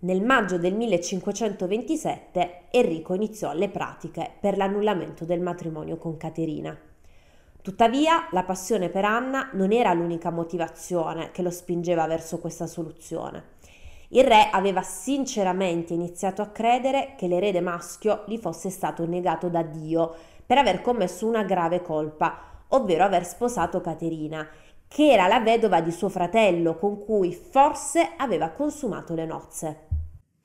Nel 0.00 0.22
maggio 0.22 0.58
del 0.58 0.74
1527 0.74 2.66
Enrico 2.70 3.14
iniziò 3.14 3.52
le 3.52 3.68
pratiche 3.68 4.30
per 4.38 4.56
l'annullamento 4.56 5.24
del 5.24 5.40
matrimonio 5.40 5.96
con 5.96 6.16
Caterina. 6.16 6.78
Tuttavia, 7.60 8.28
la 8.30 8.44
passione 8.44 8.90
per 8.90 9.04
Anna 9.04 9.50
non 9.54 9.72
era 9.72 9.92
l'unica 9.94 10.30
motivazione 10.30 11.32
che 11.32 11.42
lo 11.42 11.50
spingeva 11.50 12.06
verso 12.06 12.38
questa 12.38 12.68
soluzione. 12.68 13.56
Il 14.10 14.22
re 14.22 14.50
aveva 14.52 14.82
sinceramente 14.82 15.94
iniziato 15.94 16.42
a 16.42 16.50
credere 16.50 17.14
che 17.16 17.26
l'erede 17.26 17.60
maschio 17.60 18.22
gli 18.28 18.38
fosse 18.38 18.70
stato 18.70 19.04
negato 19.04 19.48
da 19.48 19.62
Dio 19.64 20.14
per 20.46 20.58
aver 20.58 20.80
commesso 20.80 21.26
una 21.26 21.42
grave 21.42 21.82
colpa, 21.82 22.38
ovvero 22.68 23.02
aver 23.02 23.26
sposato 23.26 23.80
Caterina, 23.80 24.48
che 24.86 25.10
era 25.10 25.26
la 25.26 25.40
vedova 25.40 25.80
di 25.80 25.90
suo 25.90 26.08
fratello 26.08 26.76
con 26.76 27.04
cui 27.04 27.32
forse 27.32 28.12
aveva 28.16 28.50
consumato 28.50 29.14
le 29.14 29.26
nozze. 29.26 29.86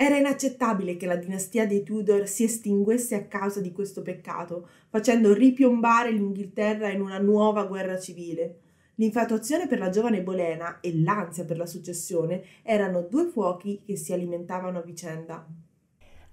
Era 0.05 0.17
inaccettabile 0.17 0.98
che 0.98 1.05
la 1.05 1.15
dinastia 1.15 1.65
dei 1.65 1.81
Tudor 1.81 2.27
si 2.27 2.43
estinguesse 2.43 3.15
a 3.15 3.24
causa 3.24 3.62
di 3.62 3.72
questo 3.72 4.01
peccato, 4.01 4.67
facendo 4.89 5.33
ripiombare 5.33 6.12
l'Inghilterra 6.12 6.89
in 6.89 7.00
una 7.00 7.19
nuova 7.19 7.63
guerra 7.63 7.98
civile. 7.98 8.60
L'infatuazione 8.95 9.65
per 9.65 9.79
la 9.79 9.88
giovane 9.88 10.22
Bolena 10.22 10.81
e 10.81 10.93
l'ansia 11.01 11.45
per 11.45 11.55
la 11.55 11.65
successione 11.65 12.43
erano 12.63 13.03
due 13.03 13.27
fuochi 13.27 13.81
che 13.86 13.95
si 13.95 14.12
alimentavano 14.12 14.79
a 14.79 14.81
vicenda. 14.81 15.48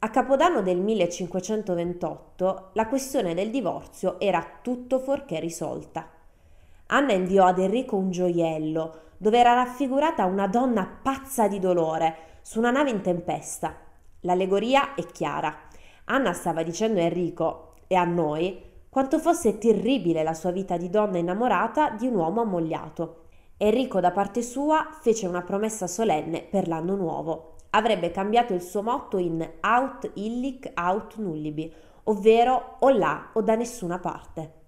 A 0.00 0.10
Capodanno 0.10 0.62
del 0.62 0.80
1528 0.80 2.70
la 2.74 2.88
questione 2.88 3.34
del 3.34 3.50
divorzio 3.50 4.18
era 4.18 4.44
tutto 4.60 4.98
fuorché 4.98 5.38
risolta. 5.38 6.10
Anna 6.86 7.12
inviò 7.12 7.44
ad 7.44 7.60
Enrico 7.60 7.94
un 7.94 8.10
gioiello 8.10 9.02
dove 9.16 9.38
era 9.38 9.52
raffigurata 9.52 10.24
una 10.24 10.48
donna 10.48 10.98
pazza 11.02 11.46
di 11.46 11.60
dolore 11.60 12.29
su 12.50 12.58
una 12.58 12.72
nave 12.72 12.90
in 12.90 13.00
tempesta. 13.00 13.76
L'allegoria 14.22 14.94
è 14.94 15.06
chiara. 15.06 15.56
Anna 16.06 16.32
stava 16.32 16.64
dicendo 16.64 16.98
a 16.98 17.04
Enrico 17.04 17.74
e 17.86 17.94
a 17.94 18.02
noi 18.02 18.60
quanto 18.88 19.20
fosse 19.20 19.56
terribile 19.58 20.24
la 20.24 20.34
sua 20.34 20.50
vita 20.50 20.76
di 20.76 20.90
donna 20.90 21.18
innamorata 21.18 21.90
di 21.90 22.08
un 22.08 22.16
uomo 22.16 22.40
ammogliato. 22.40 23.26
Enrico 23.56 24.00
da 24.00 24.10
parte 24.10 24.42
sua 24.42 24.88
fece 25.00 25.28
una 25.28 25.42
promessa 25.42 25.86
solenne 25.86 26.42
per 26.42 26.66
l'anno 26.66 26.96
nuovo 26.96 27.54
avrebbe 27.70 28.10
cambiato 28.10 28.52
il 28.52 28.62
suo 28.62 28.82
motto 28.82 29.16
in 29.18 29.48
Aut 29.60 30.10
illic 30.14 30.72
aut 30.74 31.18
nullibi, 31.18 31.72
ovvero 32.02 32.78
o 32.80 32.88
là 32.88 33.30
o 33.32 33.42
da 33.42 33.54
nessuna 33.54 34.00
parte. 34.00 34.59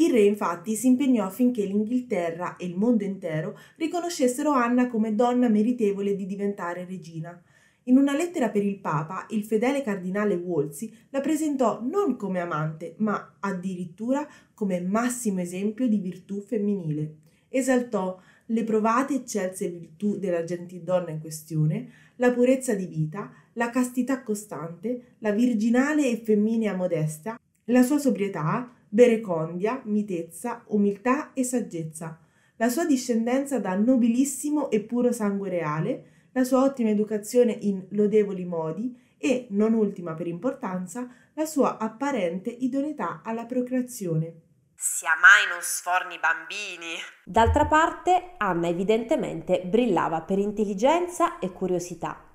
Il 0.00 0.12
re 0.12 0.22
infatti 0.22 0.76
si 0.76 0.86
impegnò 0.86 1.26
affinché 1.26 1.62
l'Inghilterra 1.62 2.56
e 2.56 2.64
il 2.64 2.74
mondo 2.74 3.04
intero 3.04 3.58
riconoscessero 3.76 4.50
Anna 4.50 4.88
come 4.88 5.14
donna 5.14 5.50
meritevole 5.50 6.16
di 6.16 6.24
diventare 6.24 6.86
regina. 6.86 7.38
In 7.84 7.98
una 7.98 8.16
lettera 8.16 8.48
per 8.48 8.64
il 8.64 8.78
Papa, 8.78 9.26
il 9.28 9.44
fedele 9.44 9.82
cardinale 9.82 10.36
Wolsey 10.36 10.90
la 11.10 11.20
presentò 11.20 11.82
non 11.82 12.16
come 12.16 12.40
amante, 12.40 12.94
ma 12.98 13.36
addirittura 13.40 14.26
come 14.54 14.80
massimo 14.80 15.40
esempio 15.40 15.86
di 15.86 15.98
virtù 15.98 16.40
femminile. 16.40 17.16
Esaltò 17.50 18.18
le 18.46 18.64
provate 18.64 19.16
eccelse 19.16 19.68
virtù 19.68 20.18
della 20.18 20.44
gentildonna 20.44 21.10
in 21.10 21.20
questione, 21.20 21.90
la 22.16 22.32
purezza 22.32 22.72
di 22.72 22.86
vita, 22.86 23.30
la 23.52 23.68
castità 23.68 24.22
costante, 24.22 25.16
la 25.18 25.32
virginale 25.32 26.08
e 26.08 26.16
femminea 26.16 26.74
modesta, 26.74 27.38
la 27.64 27.82
sua 27.82 27.98
sobrietà, 27.98 28.78
verecondia, 28.90 29.80
mitezza, 29.84 30.62
umiltà 30.68 31.32
e 31.32 31.42
saggezza, 31.44 32.18
la 32.56 32.68
sua 32.68 32.84
discendenza 32.84 33.58
da 33.58 33.74
nobilissimo 33.74 34.70
e 34.70 34.80
puro 34.80 35.12
sangue 35.12 35.48
reale, 35.48 36.28
la 36.32 36.44
sua 36.44 36.62
ottima 36.62 36.90
educazione 36.90 37.52
in 37.52 37.86
lodevoli 37.90 38.44
modi 38.44 38.94
e, 39.16 39.46
non 39.50 39.72
ultima 39.74 40.14
per 40.14 40.26
importanza, 40.26 41.08
la 41.34 41.46
sua 41.46 41.78
apparente 41.78 42.50
idoneità 42.50 43.22
alla 43.24 43.46
procreazione. 43.46 44.42
Sia 44.74 45.10
mai 45.20 45.46
non 45.50 45.60
sforni 45.60 46.18
bambini. 46.18 46.96
D'altra 47.24 47.66
parte, 47.66 48.34
Anna 48.38 48.68
evidentemente 48.68 49.62
brillava 49.64 50.22
per 50.22 50.38
intelligenza 50.38 51.38
e 51.38 51.52
curiosità. 51.52 52.29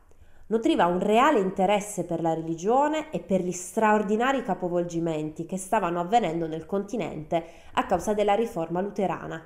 Nutriva 0.48 0.86
un 0.86 1.00
reale 1.00 1.40
interesse 1.40 2.04
per 2.04 2.22
la 2.22 2.36
religione 2.36 3.10
e 3.10 3.20
per 3.20 3.42
gli 3.42 3.52
straordinari 3.52 4.44
capovolgimenti 4.44 5.48
che 5.48 5.58
stavano 5.58 6.00
avvenendo 6.00 6.46
nel 6.46 6.68
continente 6.68 7.44
a 7.74 7.88
causa 7.88 8.14
della 8.14 8.36
riforma 8.36 8.80
luterana. 8.80 9.44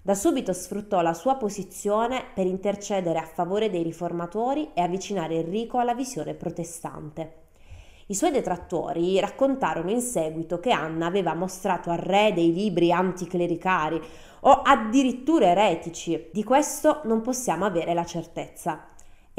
Da 0.00 0.14
subito 0.14 0.54
sfruttò 0.54 1.02
la 1.02 1.12
sua 1.12 1.34
posizione 1.34 2.24
per 2.34 2.46
intercedere 2.46 3.18
a 3.18 3.26
favore 3.30 3.68
dei 3.68 3.82
riformatori 3.82 4.70
e 4.72 4.80
avvicinare 4.80 5.34
Enrico 5.34 5.76
alla 5.76 5.92
visione 5.92 6.32
protestante. 6.32 7.34
I 8.06 8.14
suoi 8.14 8.30
detrattori 8.30 9.20
raccontarono 9.20 9.90
in 9.90 10.00
seguito 10.00 10.58
che 10.58 10.70
Anna 10.70 11.04
aveva 11.04 11.34
mostrato 11.34 11.90
al 11.90 11.98
re 11.98 12.32
dei 12.32 12.50
libri 12.50 12.90
anticlericari 12.92 14.00
o 14.40 14.62
addirittura 14.64 15.48
eretici. 15.48 16.30
Di 16.32 16.44
questo 16.44 17.02
non 17.04 17.20
possiamo 17.20 17.66
avere 17.66 17.92
la 17.92 18.06
certezza. 18.06 18.86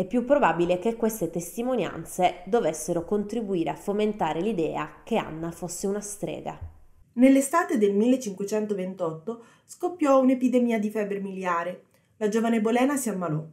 È 0.02 0.08
più 0.08 0.26
probabile 0.26 0.80
che 0.80 0.96
queste 0.96 1.30
testimonianze 1.30 2.42
dovessero 2.48 3.06
contribuire 3.06 3.70
a 3.70 3.76
fomentare 3.76 4.42
l'idea 4.42 5.02
che 5.04 5.18
Anna 5.18 5.52
fosse 5.52 5.86
una 5.86 6.02
strega. 6.02 6.58
Nell'estate 7.14 7.78
del 7.78 7.94
1528 7.94 9.44
scoppiò 9.64 10.20
un'epidemia 10.20 10.80
di 10.80 10.90
febbre 10.90 11.20
miliare. 11.20 11.84
La 12.18 12.30
giovane 12.30 12.62
Bolena 12.62 12.98
si 12.98 13.10
ammalò. 13.10 13.46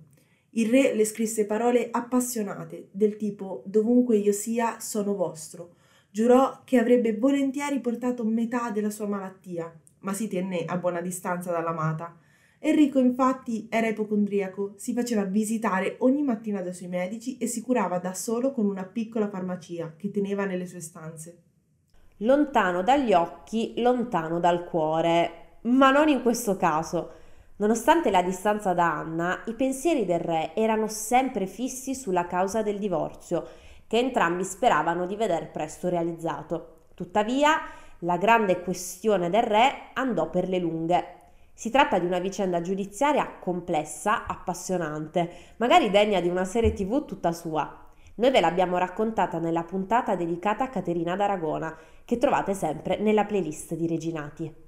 Il 0.52 0.71
re 0.71 0.95
le 0.95 1.05
scrisse 1.05 1.45
parole 1.45 1.90
appassionate, 1.90 2.88
del 2.93 3.19
tipo 3.19 3.62
dovunque 3.67 4.17
io 4.17 4.33
sia 4.33 4.81
sono 4.81 5.14
vostro. 5.14 5.75
Giurò 6.11 6.62
che 6.64 6.78
avrebbe 6.78 7.14
volentieri 7.14 7.78
portato 7.81 8.25
metà 8.25 8.71
della 8.71 8.88
sua 8.88 9.07
malattia, 9.07 9.71
ma 9.99 10.14
si 10.14 10.28
tenne 10.28 10.64
a 10.64 10.78
buona 10.78 11.02
distanza 11.02 11.52
dall'amata. 11.52 12.17
Enrico 12.60 12.98
infatti 12.98 13.68
era 13.70 13.86
ipocondriaco, 13.86 14.74
si 14.76 14.92
faceva 14.92 15.22
visitare 15.22 15.96
ogni 16.00 16.22
mattina 16.22 16.60
dai 16.60 16.74
suoi 16.74 16.88
medici 16.88 17.38
e 17.38 17.46
si 17.46 17.60
curava 17.60 17.98
da 17.98 18.14
solo 18.14 18.52
con 18.52 18.66
una 18.66 18.84
piccola 18.84 19.28
farmacia 19.28 19.94
che 19.96 20.10
teneva 20.10 20.44
nelle 20.44 20.66
sue 20.66 20.80
stanze. 20.80 21.42
Lontano 22.18 22.82
dagli 22.82 23.12
occhi, 23.12 23.74
lontano 23.76 24.40
dal 24.40 24.64
cuore. 24.64 25.58
Ma 25.62 25.92
non 25.92 26.08
in 26.08 26.20
questo 26.20 26.56
caso. 26.56 27.10
Nonostante 27.58 28.10
la 28.10 28.22
distanza 28.22 28.72
da 28.74 28.92
Anna, 28.92 29.42
i 29.46 29.54
pensieri 29.54 30.04
del 30.04 30.20
re 30.20 30.52
erano 30.54 30.88
sempre 30.88 31.46
fissi 31.46 31.94
sulla 31.94 32.26
causa 32.26 32.62
del 32.62 32.78
divorzio, 32.78 33.46
che 33.86 33.98
entrambi 33.98 34.42
speravano 34.42 35.06
di 35.06 35.14
veder 35.14 35.50
presto 35.50 35.88
realizzato. 35.88 36.86
Tuttavia, 36.94 37.60
la 38.00 38.16
grande 38.16 38.60
questione 38.62 39.30
del 39.30 39.42
re 39.42 39.90
andò 39.94 40.28
per 40.28 40.48
le 40.48 40.58
lunghe. 40.58 41.17
Si 41.58 41.70
tratta 41.70 41.98
di 41.98 42.06
una 42.06 42.20
vicenda 42.20 42.60
giudiziaria 42.60 43.38
complessa, 43.40 44.28
appassionante, 44.28 45.54
magari 45.56 45.90
degna 45.90 46.20
di 46.20 46.28
una 46.28 46.44
serie 46.44 46.72
tv 46.72 47.04
tutta 47.04 47.32
sua. 47.32 47.84
Noi 48.14 48.30
ve 48.30 48.38
l'abbiamo 48.38 48.78
raccontata 48.78 49.40
nella 49.40 49.64
puntata 49.64 50.14
dedicata 50.14 50.62
a 50.62 50.68
Caterina 50.68 51.16
d'Aragona, 51.16 51.76
che 52.04 52.16
trovate 52.16 52.54
sempre 52.54 52.98
nella 52.98 53.24
playlist 53.24 53.74
di 53.74 53.88
Reginati. 53.88 54.67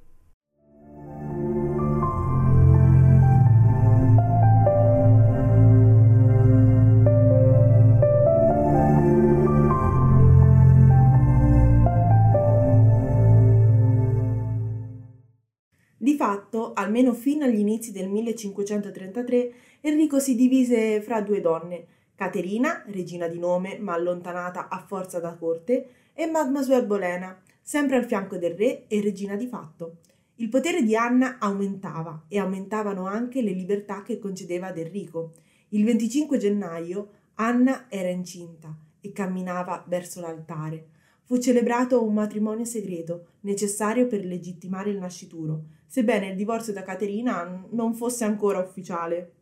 Di 16.02 16.14
fatto, 16.14 16.72
almeno 16.72 17.12
fino 17.12 17.44
agli 17.44 17.58
inizi 17.58 17.92
del 17.92 18.08
1533, 18.08 19.52
Enrico 19.82 20.18
si 20.18 20.34
divise 20.34 21.02
fra 21.02 21.20
due 21.20 21.42
donne, 21.42 21.84
Caterina, 22.14 22.82
regina 22.86 23.28
di 23.28 23.38
nome 23.38 23.76
ma 23.76 23.92
allontanata 23.92 24.68
a 24.68 24.82
forza 24.82 25.20
da 25.20 25.34
corte, 25.34 25.88
e 26.14 26.24
Mademoiselle 26.24 26.86
Bolena, 26.86 27.38
sempre 27.60 27.96
al 27.96 28.06
fianco 28.06 28.38
del 28.38 28.54
re 28.54 28.86
e 28.86 29.02
regina 29.02 29.36
di 29.36 29.46
fatto. 29.46 29.98
Il 30.36 30.48
potere 30.48 30.82
di 30.82 30.96
Anna 30.96 31.36
aumentava 31.38 32.24
e 32.28 32.38
aumentavano 32.38 33.04
anche 33.04 33.42
le 33.42 33.52
libertà 33.52 34.02
che 34.02 34.18
concedeva 34.18 34.68
ad 34.68 34.78
Enrico. 34.78 35.32
Il 35.68 35.84
25 35.84 36.38
gennaio 36.38 37.08
Anna 37.34 37.90
era 37.90 38.08
incinta 38.08 38.74
e 39.02 39.12
camminava 39.12 39.84
verso 39.86 40.22
l'altare. 40.22 40.86
Fu 41.24 41.36
celebrato 41.36 42.02
un 42.02 42.14
matrimonio 42.14 42.64
segreto, 42.64 43.32
necessario 43.40 44.06
per 44.06 44.24
legittimare 44.24 44.88
il 44.88 44.98
nascituro, 44.98 45.64
sebbene 45.90 46.28
il 46.28 46.36
divorzio 46.36 46.72
da 46.72 46.84
Caterina 46.84 47.66
non 47.70 47.94
fosse 47.94 48.22
ancora 48.22 48.60
ufficiale. 48.60 49.32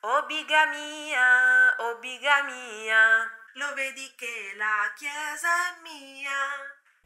Oh 0.00 0.26
bigamia, 0.26 1.72
oh 1.80 1.98
bigamia, 1.98 3.24
lo 3.54 3.74
vedi 3.74 4.12
che 4.14 4.52
la 4.58 4.92
chiesa 4.94 5.48
è 5.48 5.80
mia. 5.82 6.28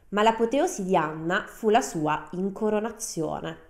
Ma 0.09 0.21
l'apoteosi 0.21 0.83
di 0.83 0.97
Anna 0.97 1.45
fu 1.47 1.69
la 1.69 1.79
sua 1.79 2.27
incoronazione. 2.31 3.67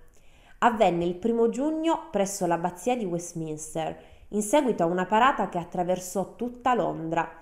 Avvenne 0.59 1.05
il 1.05 1.15
primo 1.15 1.49
giugno 1.49 2.07
presso 2.09 2.47
l'abbazia 2.47 2.97
di 2.97 3.05
Westminster, 3.05 4.01
in 4.29 4.41
seguito 4.41 4.81
a 4.81 4.87
una 4.87 5.05
parata 5.05 5.47
che 5.47 5.59
attraversò 5.59 6.35
tutta 6.35 6.73
Londra. 6.73 7.39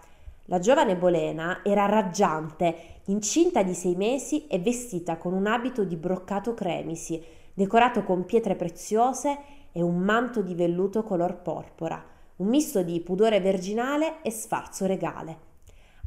La 0.47 0.59
giovane 0.59 0.97
Bolena 0.97 1.61
era 1.63 1.85
raggiante, 1.85 2.99
incinta 3.05 3.63
di 3.63 3.73
sei 3.73 3.95
mesi 3.95 4.45
e 4.47 4.59
vestita 4.59 5.15
con 5.15 5.31
un 5.31 5.47
abito 5.47 5.85
di 5.85 5.95
broccato 5.95 6.53
cremisi, 6.53 7.45
decorato 7.57 8.03
con 8.03 8.23
pietre 8.23 8.55
preziose 8.55 9.39
e 9.71 9.81
un 9.81 9.97
manto 9.97 10.43
di 10.43 10.53
velluto 10.53 11.01
color 11.01 11.41
porpora, 11.41 12.05
un 12.35 12.49
misto 12.49 12.83
di 12.83 13.01
pudore 13.01 13.39
virginale 13.39 14.21
e 14.21 14.29
sfarzo 14.29 14.85
regale. 14.85 15.39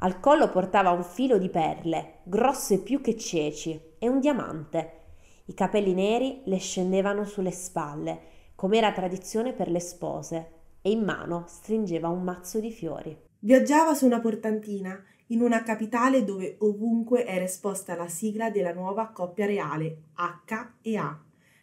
Al 0.02 0.20
collo 0.20 0.48
portava 0.48 0.92
un 0.92 1.02
filo 1.02 1.38
di 1.38 1.48
perle, 1.48 2.18
grosse 2.22 2.78
più 2.78 3.00
che 3.00 3.16
ceci, 3.16 3.80
e 3.98 4.08
un 4.08 4.20
diamante. 4.20 4.98
I 5.46 5.54
capelli 5.54 5.92
neri 5.92 6.42
le 6.44 6.58
scendevano 6.58 7.24
sulle 7.24 7.50
spalle, 7.50 8.20
come 8.54 8.76
era 8.76 8.92
tradizione 8.92 9.52
per 9.52 9.72
le 9.72 9.80
spose, 9.80 10.50
e 10.80 10.92
in 10.92 11.02
mano 11.02 11.46
stringeva 11.48 12.06
un 12.06 12.22
mazzo 12.22 12.60
di 12.60 12.70
fiori. 12.70 13.18
Viaggiava 13.40 13.94
su 13.94 14.06
una 14.06 14.20
portantina, 14.20 15.02
in 15.28 15.40
una 15.40 15.64
capitale 15.64 16.22
dove 16.22 16.58
ovunque 16.60 17.26
era 17.26 17.42
esposta 17.42 17.96
la 17.96 18.06
sigla 18.06 18.50
della 18.50 18.72
nuova 18.72 19.08
coppia 19.08 19.46
reale, 19.46 20.02
H 20.14 20.74
e 20.82 20.96
A. 20.96 21.20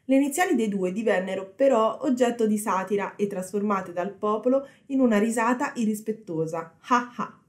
Le 0.09 0.15
iniziali 0.15 0.55
dei 0.55 0.69
due 0.69 0.93
divennero 0.93 1.51
però 1.53 1.99
oggetto 2.03 2.47
di 2.47 2.57
satira 2.57 3.17
e 3.17 3.27
trasformate 3.27 3.91
dal 3.91 4.13
popolo 4.13 4.65
in 4.87 5.01
una 5.01 5.17
risata 5.17 5.73
irrispettosa. 5.75 6.77
Ha 6.79 7.13
ha! 7.17 7.39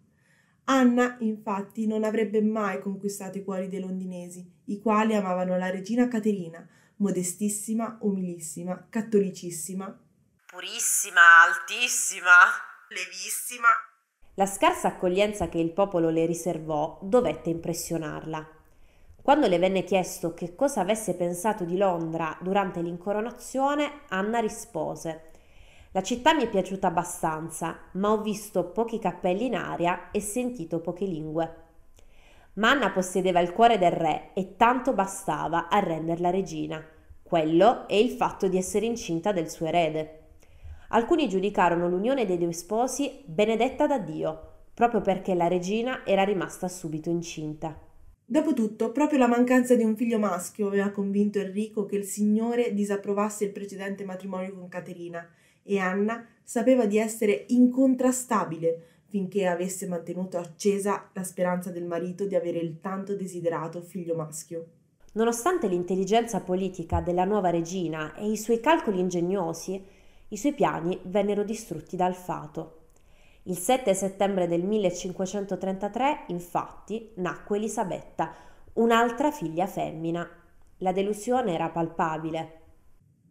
Anna, 0.65 1.17
infatti, 1.21 1.87
non 1.87 2.03
avrebbe 2.03 2.43
mai 2.43 2.81
conquistato 2.81 3.39
i 3.39 3.45
cuori 3.45 3.69
dei 3.69 3.79
londinesi, 3.79 4.45
i 4.65 4.81
quali 4.81 5.15
amavano 5.15 5.57
la 5.57 5.71
regina 5.71 6.09
Caterina, 6.09 6.67
modestissima, 6.97 7.99
umilissima, 8.01 8.89
cattolicissima, 8.91 10.01
purissima, 10.47 11.21
altissima, 11.47 12.33
levissima. 12.89 13.69
La 14.35 14.47
scarsa 14.47 14.89
accoglienza 14.89 15.49
che 15.49 15.59
il 15.59 15.73
popolo 15.73 16.11
le 16.11 16.27
riservò 16.27 16.99
dovette 17.03 17.51
impressionarla. 17.51 18.58
Quando 19.29 19.47
le 19.47 19.59
venne 19.59 19.85
chiesto 19.85 20.33
che 20.33 20.55
cosa 20.55 20.81
avesse 20.81 21.15
pensato 21.15 21.65
di 21.65 21.77
Londra 21.77 22.35
durante 22.41 22.81
l'incoronazione, 22.81 24.05
Anna 24.09 24.39
rispose 24.39 25.25
La 25.91 26.03
città 26.03 26.33
mi 26.33 26.45
è 26.45 26.49
piaciuta 26.49 26.87
abbastanza, 26.87 27.77
ma 27.93 28.11
ho 28.11 28.23
visto 28.23 28.71
pochi 28.71 28.99
cappelli 28.99 29.45
in 29.45 29.55
aria 29.55 30.11
e 30.13 30.23
sentito 30.23 30.81
poche 30.81 31.05
lingue. 31.05 31.57
Ma 32.55 32.71
Anna 32.71 32.91
possedeva 32.91 33.41
il 33.41 33.53
cuore 33.53 33.77
del 33.77 33.91
re 33.91 34.31
e 34.33 34.57
tanto 34.57 34.95
bastava 34.95 35.69
a 35.69 35.79
renderla 35.79 36.31
regina. 36.31 36.83
Quello 37.23 37.87
e 37.87 38.01
il 38.01 38.13
fatto 38.13 38.49
di 38.49 38.57
essere 38.57 38.87
incinta 38.87 39.33
del 39.33 39.51
suo 39.51 39.67
erede. 39.67 40.21
Alcuni 40.89 41.29
giudicarono 41.29 41.87
l'unione 41.87 42.25
dei 42.25 42.39
due 42.39 42.55
sposi 42.55 43.21
benedetta 43.27 43.87
da 43.87 43.99
Dio, 43.99 44.53
proprio 44.73 45.03
perché 45.03 45.35
la 45.35 45.49
regina 45.49 46.01
era 46.07 46.25
rimasta 46.25 46.67
subito 46.67 47.11
incinta. 47.11 47.88
Dopotutto, 48.31 48.93
proprio 48.93 49.19
la 49.19 49.27
mancanza 49.27 49.75
di 49.75 49.83
un 49.85 49.97
figlio 49.97 50.19
maschio 50.19 50.67
aveva 50.67 50.91
convinto 50.91 51.39
Enrico 51.39 51.87
che 51.87 51.97
il 51.97 52.05
Signore 52.05 52.75
disapprovasse 52.75 53.47
il 53.47 53.53
precedente 53.53 54.05
matrimonio 54.05 54.53
con 54.53 54.69
Caterina 54.69 55.27
e 55.63 55.79
Anna 55.79 56.27
sapeva 56.43 56.85
di 56.85 56.99
essere 56.99 57.47
incontrastabile 57.49 58.83
finché 59.07 59.47
avesse 59.47 59.87
mantenuto 59.87 60.37
accesa 60.37 61.09
la 61.15 61.25
speranza 61.25 61.71
del 61.71 61.87
marito 61.87 62.27
di 62.27 62.35
avere 62.35 62.59
il 62.59 62.81
tanto 62.83 63.17
desiderato 63.17 63.81
figlio 63.81 64.15
maschio. 64.15 64.67
Nonostante 65.13 65.67
l'intelligenza 65.67 66.41
politica 66.41 67.01
della 67.01 67.25
nuova 67.25 67.49
regina 67.49 68.15
e 68.15 68.31
i 68.31 68.37
suoi 68.37 68.61
calcoli 68.61 69.01
ingegnosi, 69.01 69.83
i 70.29 70.37
suoi 70.37 70.53
piani 70.53 71.01
vennero 71.05 71.45
distrutti 71.45 71.97
dal 71.97 72.15
fato. 72.15 72.78
Il 73.49 73.57
7 73.57 73.95
settembre 73.95 74.47
del 74.47 74.63
1533, 74.63 76.25
infatti, 76.29 77.13
nacque 77.15 77.57
Elisabetta, 77.57 78.35
un'altra 78.75 79.31
figlia 79.31 79.67
femmina. 79.67 80.29
La 80.79 80.93
delusione 80.93 81.55
era 81.55 81.71
palpabile. 81.71 82.61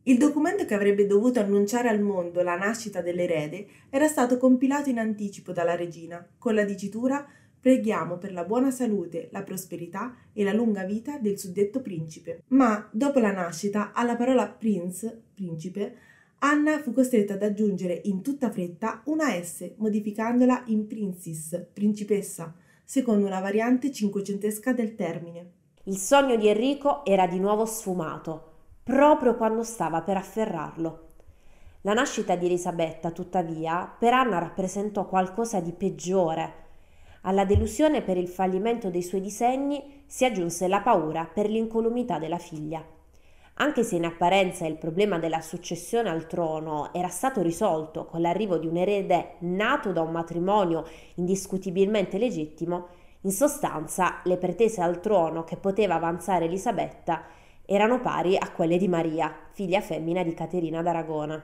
Il 0.03 0.17
documento 0.17 0.65
che 0.65 0.73
avrebbe 0.73 1.06
dovuto 1.06 1.39
annunciare 1.39 1.89
al 1.89 2.01
mondo 2.01 2.41
la 2.41 2.56
nascita 2.56 3.01
dell'erede 3.01 3.67
era 3.91 4.08
stato 4.08 4.39
compilato 4.39 4.89
in 4.89 4.97
anticipo 4.97 5.51
dalla 5.51 5.75
regina, 5.75 6.27
con 6.39 6.56
la 6.56 6.63
dicitura 6.63 7.23
Preghiamo 7.60 8.17
per 8.17 8.34
la 8.34 8.43
buona 8.43 8.71
salute, 8.71 9.30
la 9.32 9.43
prosperità 9.43 10.15
e 10.32 10.43
la 10.43 10.53
lunga 10.53 10.84
vita 10.84 11.17
del 11.17 11.38
suddetto 11.38 11.82
principe. 11.82 12.43
Ma 12.47 12.88
dopo 12.91 13.19
la 13.19 13.32
nascita, 13.32 13.91
alla 13.93 14.15
parola 14.15 14.47
prince, 14.47 15.21
principe, 15.34 15.95
Anna 16.39 16.80
fu 16.82 16.93
costretta 16.93 17.34
ad 17.34 17.41
aggiungere 17.41 18.00
in 18.04 18.21
tutta 18.21 18.52
fretta 18.52 19.02
una 19.06 19.30
S, 19.41 19.73
modificandola 19.78 20.63
in 20.67 20.86
princess, 20.86 21.60
principessa, 21.73 22.54
secondo 22.84 23.26
una 23.26 23.39
variante 23.39 23.91
cinquecentesca 23.91 24.71
del 24.71 24.93
termine. 24.93 25.52
Il 25.86 25.97
sogno 25.97 26.36
di 26.36 26.47
Enrico 26.47 27.04
era 27.06 27.26
di 27.26 27.39
nuovo 27.39 27.65
sfumato, 27.65 28.52
proprio 28.84 29.36
quando 29.36 29.63
stava 29.63 30.04
per 30.04 30.17
afferrarlo. 30.17 31.06
La 31.82 31.93
nascita 31.93 32.36
di 32.36 32.45
Elisabetta, 32.45 33.10
tuttavia, 33.10 33.91
per 33.97 34.13
Anna 34.13 34.38
rappresentò 34.38 35.08
qualcosa 35.08 35.60
di 35.60 35.71
peggiore. 35.71 36.65
Alla 37.21 37.45
delusione 37.45 38.04
per 38.04 38.17
il 38.17 38.28
fallimento 38.28 38.91
dei 38.91 39.02
suoi 39.02 39.21
disegni 39.21 40.04
si 40.06 40.23
aggiunse 40.23 40.67
la 40.67 40.82
paura 40.82 41.26
per 41.26 41.50
l'incolumità 41.50 42.19
della 42.19 42.38
figlia. 42.38 42.86
Anche 43.60 43.84
se 43.84 43.96
in 43.96 44.06
apparenza 44.06 44.67
il 44.67 44.78
problema 44.78 45.17
della 45.17 45.41
successione 45.41 46.10
al 46.10 46.28
trono 46.28 46.93
era 46.93 47.08
stato 47.08 47.41
risolto 47.41 48.06
con 48.06 48.22
l'arrivo 48.22 48.58
di 48.58 48.67
un 48.67 48.78
erede 48.78 49.36
nato 49.39 49.91
da 49.91 50.02
un 50.02 50.12
matrimonio 50.12 50.86
indiscutibilmente 51.15 52.20
legittimo, 52.20 52.89
in 53.22 53.32
sostanza 53.32 54.22
le 54.26 54.38
pretese 54.38 54.82
al 54.82 55.00
trono 55.00 55.43
che 55.43 55.58
poteva 55.58 55.96
avanzare 55.96 56.46
Elisabetta 56.46 57.24
erano 57.65 58.00
pari 58.00 58.38
a 58.38 58.52
quelle 58.52 58.78
di 58.78 58.88
Maria, 58.88 59.36
figlia 59.52 59.82
femmina 59.82 60.24
di 60.24 60.36
Caterina 60.36 60.84
d'Aragona. 60.84 61.43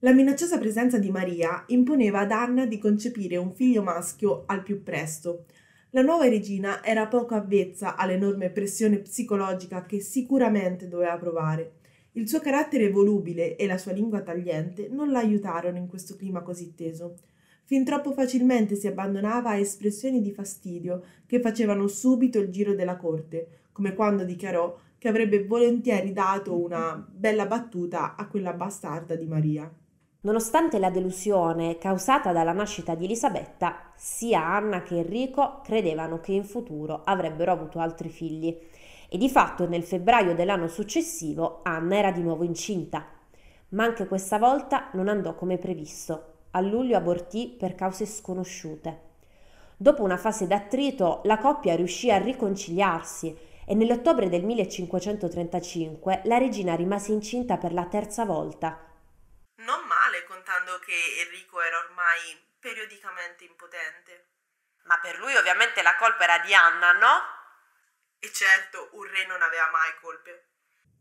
La 0.00 0.12
minacciosa 0.12 0.58
presenza 0.58 0.98
di 0.98 1.10
Maria 1.10 1.64
imponeva 1.68 2.20
ad 2.20 2.30
Anna 2.30 2.66
di 2.66 2.78
concepire 2.78 3.36
un 3.38 3.52
figlio 3.52 3.82
maschio 3.82 4.44
al 4.46 4.62
più 4.62 4.82
presto, 4.82 5.46
la 5.92 6.02
nuova 6.02 6.28
regina 6.28 6.84
era 6.84 7.06
poco 7.06 7.34
avvezza 7.34 7.96
all'enorme 7.96 8.50
pressione 8.50 8.98
psicologica 8.98 9.86
che 9.86 10.00
sicuramente 10.00 10.86
doveva 10.86 11.16
provare. 11.16 11.72
Il 12.12 12.28
suo 12.28 12.40
carattere 12.40 12.90
volubile 12.90 13.56
e 13.56 13.66
la 13.66 13.78
sua 13.78 13.92
lingua 13.92 14.20
tagliente 14.20 14.88
non 14.90 15.10
la 15.10 15.20
aiutarono 15.20 15.78
in 15.78 15.86
questo 15.86 16.14
clima 16.16 16.42
così 16.42 16.74
teso. 16.74 17.14
Fin 17.64 17.84
troppo 17.84 18.12
facilmente 18.12 18.74
si 18.74 18.86
abbandonava 18.86 19.50
a 19.50 19.56
espressioni 19.56 20.20
di 20.20 20.30
fastidio 20.30 21.02
che 21.26 21.40
facevano 21.40 21.86
subito 21.86 22.38
il 22.38 22.50
giro 22.50 22.74
della 22.74 22.96
corte, 22.96 23.60
come 23.72 23.94
quando 23.94 24.24
dichiarò 24.24 24.76
che 24.98 25.08
avrebbe 25.08 25.44
volentieri 25.44 26.12
dato 26.12 26.54
una 26.58 27.02
bella 27.10 27.46
battuta 27.46 28.14
a 28.14 28.26
quella 28.26 28.52
bastarda 28.52 29.14
di 29.14 29.26
Maria. 29.26 29.72
Nonostante 30.20 30.80
la 30.80 30.90
delusione 30.90 31.78
causata 31.78 32.32
dalla 32.32 32.50
nascita 32.50 32.96
di 32.96 33.04
Elisabetta, 33.04 33.92
sia 33.94 34.44
Anna 34.44 34.82
che 34.82 34.96
Enrico 34.96 35.60
credevano 35.62 36.18
che 36.18 36.32
in 36.32 36.42
futuro 36.42 37.02
avrebbero 37.04 37.52
avuto 37.52 37.78
altri 37.78 38.08
figli 38.08 38.58
e 39.08 39.16
di 39.16 39.30
fatto 39.30 39.68
nel 39.68 39.84
febbraio 39.84 40.34
dell'anno 40.34 40.66
successivo 40.66 41.60
Anna 41.62 41.98
era 41.98 42.10
di 42.10 42.22
nuovo 42.22 42.42
incinta. 42.42 43.06
Ma 43.70 43.84
anche 43.84 44.08
questa 44.08 44.38
volta 44.38 44.88
non 44.94 45.06
andò 45.06 45.36
come 45.36 45.56
previsto. 45.56 46.32
A 46.50 46.60
luglio 46.62 46.96
abortì 46.96 47.54
per 47.56 47.76
cause 47.76 48.04
sconosciute. 48.04 49.02
Dopo 49.76 50.02
una 50.02 50.16
fase 50.16 50.48
d'attrito, 50.48 51.20
la 51.24 51.38
coppia 51.38 51.76
riuscì 51.76 52.10
a 52.10 52.18
riconciliarsi 52.18 53.36
e 53.64 53.74
nell'ottobre 53.76 54.28
del 54.28 54.44
1535 54.44 56.22
la 56.24 56.38
regina 56.38 56.74
rimase 56.74 57.12
incinta 57.12 57.56
per 57.56 57.72
la 57.72 57.84
terza 57.84 58.24
volta 58.24 58.87
non 59.58 59.82
male 59.86 60.22
contando 60.26 60.78
che 60.78 60.94
Enrico 61.24 61.60
era 61.60 61.78
ormai 61.78 62.36
periodicamente 62.60 63.44
impotente. 63.44 64.26
Ma 64.84 64.98
per 65.00 65.18
lui 65.18 65.34
ovviamente 65.34 65.82
la 65.82 65.96
colpa 65.96 66.24
era 66.24 66.38
di 66.38 66.54
Anna, 66.54 66.92
no? 66.92 67.14
E 68.18 68.30
certo, 68.32 68.90
un 68.94 69.04
re 69.04 69.26
non 69.26 69.42
aveva 69.42 69.70
mai 69.70 69.90
colpe. 70.00 70.46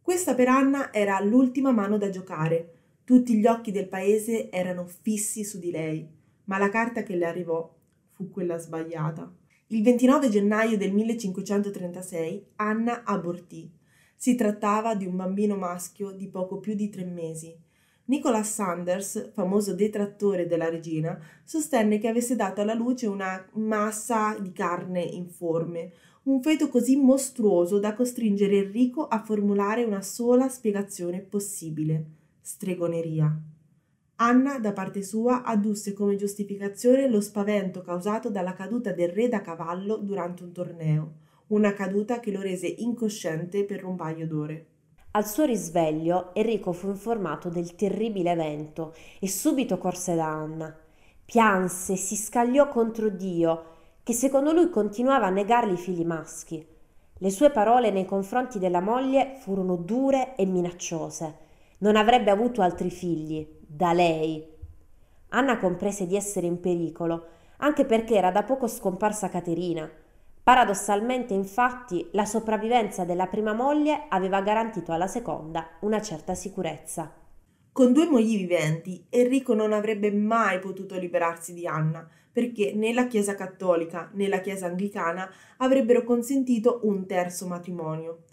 Questa 0.01 0.33
per 0.33 0.47
Anna 0.47 0.91
era 0.91 1.19
l'ultima 1.19 1.71
mano 1.71 1.97
da 1.97 2.09
giocare. 2.09 3.01
Tutti 3.03 3.37
gli 3.37 3.45
occhi 3.45 3.71
del 3.71 3.87
paese 3.87 4.49
erano 4.49 4.85
fissi 4.85 5.43
su 5.43 5.59
di 5.59 5.71
lei, 5.71 6.07
ma 6.45 6.57
la 6.57 6.69
carta 6.69 7.03
che 7.03 7.15
le 7.15 7.25
arrivò 7.25 7.73
fu 8.13 8.31
quella 8.31 8.57
sbagliata. 8.57 9.31
Il 9.67 9.83
29 9.83 10.29
gennaio 10.29 10.77
del 10.77 10.93
1536 10.93 12.53
Anna 12.57 13.03
abortì. 13.03 13.69
Si 14.15 14.35
trattava 14.35 14.95
di 14.95 15.05
un 15.05 15.15
bambino 15.15 15.55
maschio 15.55 16.11
di 16.11 16.27
poco 16.29 16.59
più 16.59 16.73
di 16.73 16.89
tre 16.89 17.03
mesi 17.05 17.65
Nicholas 18.09 18.53
Sanders, 18.53 19.31
famoso 19.33 19.73
detrattore 19.73 20.47
della 20.47 20.69
regina, 20.69 21.19
sostenne 21.43 21.97
che 21.97 22.07
avesse 22.07 22.37
dato 22.37 22.61
alla 22.61 22.73
luce 22.73 23.05
una 23.05 23.45
massa 23.55 24.37
di 24.39 24.53
carne 24.53 25.01
informe, 25.01 25.91
un 26.23 26.41
feto 26.41 26.69
così 26.69 26.95
mostruoso 26.95 27.79
da 27.79 27.93
costringere 27.93 28.59
Enrico 28.59 29.07
a 29.07 29.21
formulare 29.21 29.83
una 29.83 30.01
sola 30.01 30.47
spiegazione 30.47 31.19
possibile: 31.19 32.05
stregoneria. 32.39 33.41
Anna, 34.19 34.57
da 34.57 34.71
parte 34.71 35.03
sua, 35.03 35.43
addusse 35.43 35.91
come 35.91 36.15
giustificazione 36.15 37.09
lo 37.09 37.19
spavento 37.19 37.81
causato 37.81 38.29
dalla 38.29 38.53
caduta 38.53 38.93
del 38.93 39.09
re 39.09 39.27
da 39.27 39.41
cavallo 39.41 39.97
durante 39.97 40.43
un 40.43 40.53
torneo, 40.53 41.13
una 41.47 41.73
caduta 41.73 42.21
che 42.21 42.31
lo 42.31 42.39
rese 42.39 42.67
incosciente 42.67 43.65
per 43.65 43.83
un 43.83 43.97
paio 43.97 44.25
d'ore. 44.25 44.67
Al 45.17 45.25
suo 45.25 45.45
risveglio 45.45 46.29
Enrico 46.35 46.73
fu 46.73 46.89
informato 46.89 47.49
del 47.49 47.73
terribile 47.73 48.29
evento 48.29 48.93
e 49.19 49.27
subito 49.27 49.79
corse 49.79 50.13
da 50.13 50.27
Anna. 50.27 50.77
Pianse 51.25 51.95
si 51.95 52.15
scagliò 52.15 52.67
contro 52.67 53.09
Dio, 53.09 53.63
che 54.03 54.13
secondo 54.13 54.51
lui 54.51 54.69
continuava 54.69 55.25
a 55.25 55.31
negargli 55.31 55.71
i 55.71 55.77
figli 55.77 56.05
maschi. 56.05 56.63
Le 57.17 57.29
sue 57.31 57.49
parole 57.49 57.89
nei 57.89 58.05
confronti 58.05 58.59
della 58.59 58.79
moglie 58.79 59.37
furono 59.39 59.75
dure 59.75 60.35
e 60.35 60.45
minacciose. 60.45 61.37
Non 61.79 61.95
avrebbe 61.95 62.29
avuto 62.29 62.61
altri 62.61 62.91
figli, 62.91 63.43
da 63.65 63.93
lei. 63.93 64.47
Anna 65.29 65.57
comprese 65.57 66.05
di 66.05 66.15
essere 66.15 66.45
in 66.45 66.59
pericolo, 66.59 67.25
anche 67.57 67.85
perché 67.85 68.13
era 68.13 68.29
da 68.29 68.43
poco 68.43 68.67
scomparsa 68.67 69.29
Caterina 69.29 69.89
Paradossalmente, 70.47 71.33
infatti, 71.33 72.07
la 72.13 72.23
sopravvivenza 72.23 73.03
della 73.03 73.27
prima 73.27 73.51
moglie 73.51 74.05
aveva 74.07 74.41
garantito 74.41 74.93
alla 74.93 75.05
seconda 75.05 75.71
una 75.81 76.01
certa 76.01 76.35
sicurezza. 76.35 77.13
Con 77.73 77.91
due 77.91 78.05
mogli 78.05 78.37
viventi, 78.37 79.05
Enrico 79.09 79.53
non 79.53 79.73
avrebbe 79.73 80.09
mai 80.09 80.59
potuto 80.59 80.97
liberarsi 80.97 81.53
di 81.53 81.67
Anna, 81.67 82.09
perché 82.31 82.71
né 82.73 82.93
la 82.93 83.07
Chiesa 83.07 83.35
cattolica 83.35 84.09
né 84.13 84.29
la 84.29 84.39
Chiesa 84.39 84.67
anglicana 84.67 85.29
avrebbero 85.57 86.05
consentito 86.05 86.79
un 86.83 87.05
terzo 87.05 87.45
matrimonio. 87.45 88.23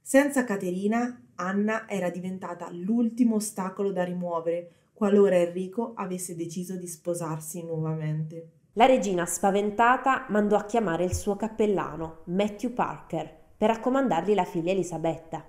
Senza 0.00 0.44
Caterina, 0.44 1.20
Anna 1.34 1.88
era 1.88 2.10
diventata 2.10 2.68
l'ultimo 2.70 3.34
ostacolo 3.34 3.90
da 3.90 4.04
rimuovere 4.04 4.70
qualora 4.92 5.34
Enrico 5.34 5.94
avesse 5.96 6.36
deciso 6.36 6.76
di 6.76 6.86
sposarsi 6.86 7.64
nuovamente. 7.64 8.50
La 8.78 8.84
regina, 8.84 9.24
spaventata, 9.24 10.26
mandò 10.28 10.54
a 10.54 10.64
chiamare 10.64 11.04
il 11.04 11.14
suo 11.14 11.34
cappellano, 11.34 12.18
Matthew 12.24 12.74
Parker, 12.74 13.34
per 13.56 13.70
raccomandargli 13.70 14.34
la 14.34 14.44
figlia 14.44 14.72
Elisabetta. 14.72 15.42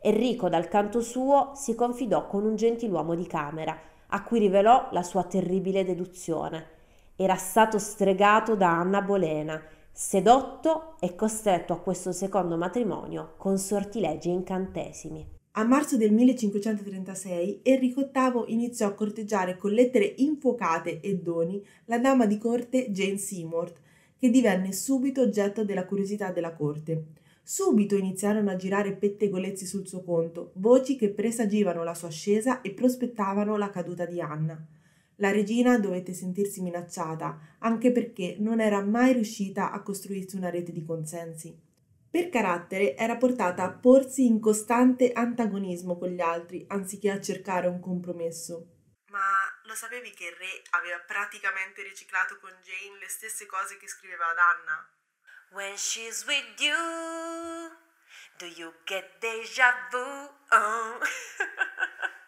Enrico, 0.00 0.48
dal 0.48 0.66
canto 0.66 1.00
suo, 1.00 1.52
si 1.54 1.76
confidò 1.76 2.26
con 2.26 2.44
un 2.44 2.56
gentiluomo 2.56 3.14
di 3.14 3.28
camera, 3.28 3.78
a 4.08 4.24
cui 4.24 4.40
rivelò 4.40 4.88
la 4.90 5.04
sua 5.04 5.22
terribile 5.22 5.84
deduzione. 5.84 6.66
Era 7.14 7.36
stato 7.36 7.78
stregato 7.78 8.56
da 8.56 8.76
Anna 8.76 9.00
Bolena, 9.00 9.62
sedotto 9.92 10.96
e 10.98 11.14
costretto 11.14 11.72
a 11.72 11.78
questo 11.78 12.10
secondo 12.10 12.56
matrimonio 12.56 13.34
con 13.36 13.58
sortilegi 13.58 14.30
incantesimi. 14.30 15.35
A 15.58 15.64
marzo 15.64 15.96
del 15.96 16.12
1536 16.12 17.60
Enrico 17.62 18.10
VIII 18.12 18.52
iniziò 18.52 18.88
a 18.88 18.92
corteggiare 18.92 19.56
con 19.56 19.72
lettere 19.72 20.12
infuocate 20.18 21.00
e 21.00 21.16
doni 21.16 21.64
la 21.86 21.98
dama 21.98 22.26
di 22.26 22.36
corte 22.36 22.90
Jane 22.90 23.16
Seymour, 23.16 23.72
che 24.18 24.28
divenne 24.28 24.72
subito 24.72 25.22
oggetto 25.22 25.64
della 25.64 25.86
curiosità 25.86 26.30
della 26.30 26.52
corte. 26.52 27.04
Subito 27.42 27.96
iniziarono 27.96 28.50
a 28.50 28.56
girare 28.56 28.92
pettegolezzi 28.96 29.64
sul 29.64 29.88
suo 29.88 30.02
conto, 30.02 30.50
voci 30.56 30.94
che 30.94 31.08
presagivano 31.08 31.82
la 31.82 31.94
sua 31.94 32.08
ascesa 32.08 32.60
e 32.60 32.72
prospettavano 32.72 33.56
la 33.56 33.70
caduta 33.70 34.04
di 34.04 34.20
Anna. 34.20 34.62
La 35.16 35.30
regina 35.30 35.78
dovette 35.78 36.12
sentirsi 36.12 36.60
minacciata, 36.60 37.38
anche 37.60 37.92
perché 37.92 38.36
non 38.40 38.60
era 38.60 38.82
mai 38.82 39.14
riuscita 39.14 39.72
a 39.72 39.80
costruirsi 39.80 40.36
una 40.36 40.50
rete 40.50 40.70
di 40.70 40.84
consensi. 40.84 41.64
Per 42.10 42.28
carattere 42.30 42.96
era 42.96 43.16
portata 43.16 43.64
a 43.64 43.72
porsi 43.72 44.26
in 44.26 44.40
costante 44.40 45.12
antagonismo 45.12 45.98
con 45.98 46.08
gli 46.08 46.20
altri, 46.20 46.64
anziché 46.68 47.10
a 47.10 47.20
cercare 47.20 47.66
un 47.66 47.80
compromesso. 47.80 48.74
Ma 49.08 49.60
lo 49.64 49.74
sapevi 49.74 50.10
che 50.10 50.26
il 50.26 50.36
re 50.36 50.62
aveva 50.70 50.98
praticamente 51.00 51.82
riciclato 51.82 52.38
con 52.38 52.50
Jane 52.62 52.98
le 52.98 53.08
stesse 53.08 53.46
cose 53.46 53.76
che 53.76 53.88
scriveva 53.88 54.28
ad 54.28 54.38
Anna? 54.38 54.90
When 55.52 55.76
she's 55.76 56.24
with 56.26 56.60
you, 56.60 57.70
do 58.38 58.46
you 58.46 58.72
get 58.84 59.18
deja 59.20 59.72
vu? 59.90 59.98
Oh. 60.50 60.98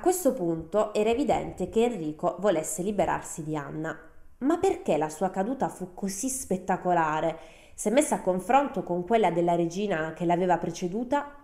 A 0.00 0.02
questo 0.02 0.32
punto 0.32 0.94
era 0.94 1.10
evidente 1.10 1.68
che 1.68 1.84
Enrico 1.84 2.36
volesse 2.38 2.82
liberarsi 2.82 3.44
di 3.44 3.54
Anna. 3.54 3.94
Ma 4.38 4.56
perché 4.56 4.96
la 4.96 5.10
sua 5.10 5.28
caduta 5.28 5.68
fu 5.68 5.92
così 5.92 6.30
spettacolare? 6.30 7.38
Se 7.74 7.90
messa 7.90 8.14
a 8.14 8.20
confronto 8.22 8.82
con 8.82 9.04
quella 9.04 9.30
della 9.30 9.54
regina 9.54 10.14
che 10.14 10.24
l'aveva 10.24 10.56
preceduta, 10.56 11.36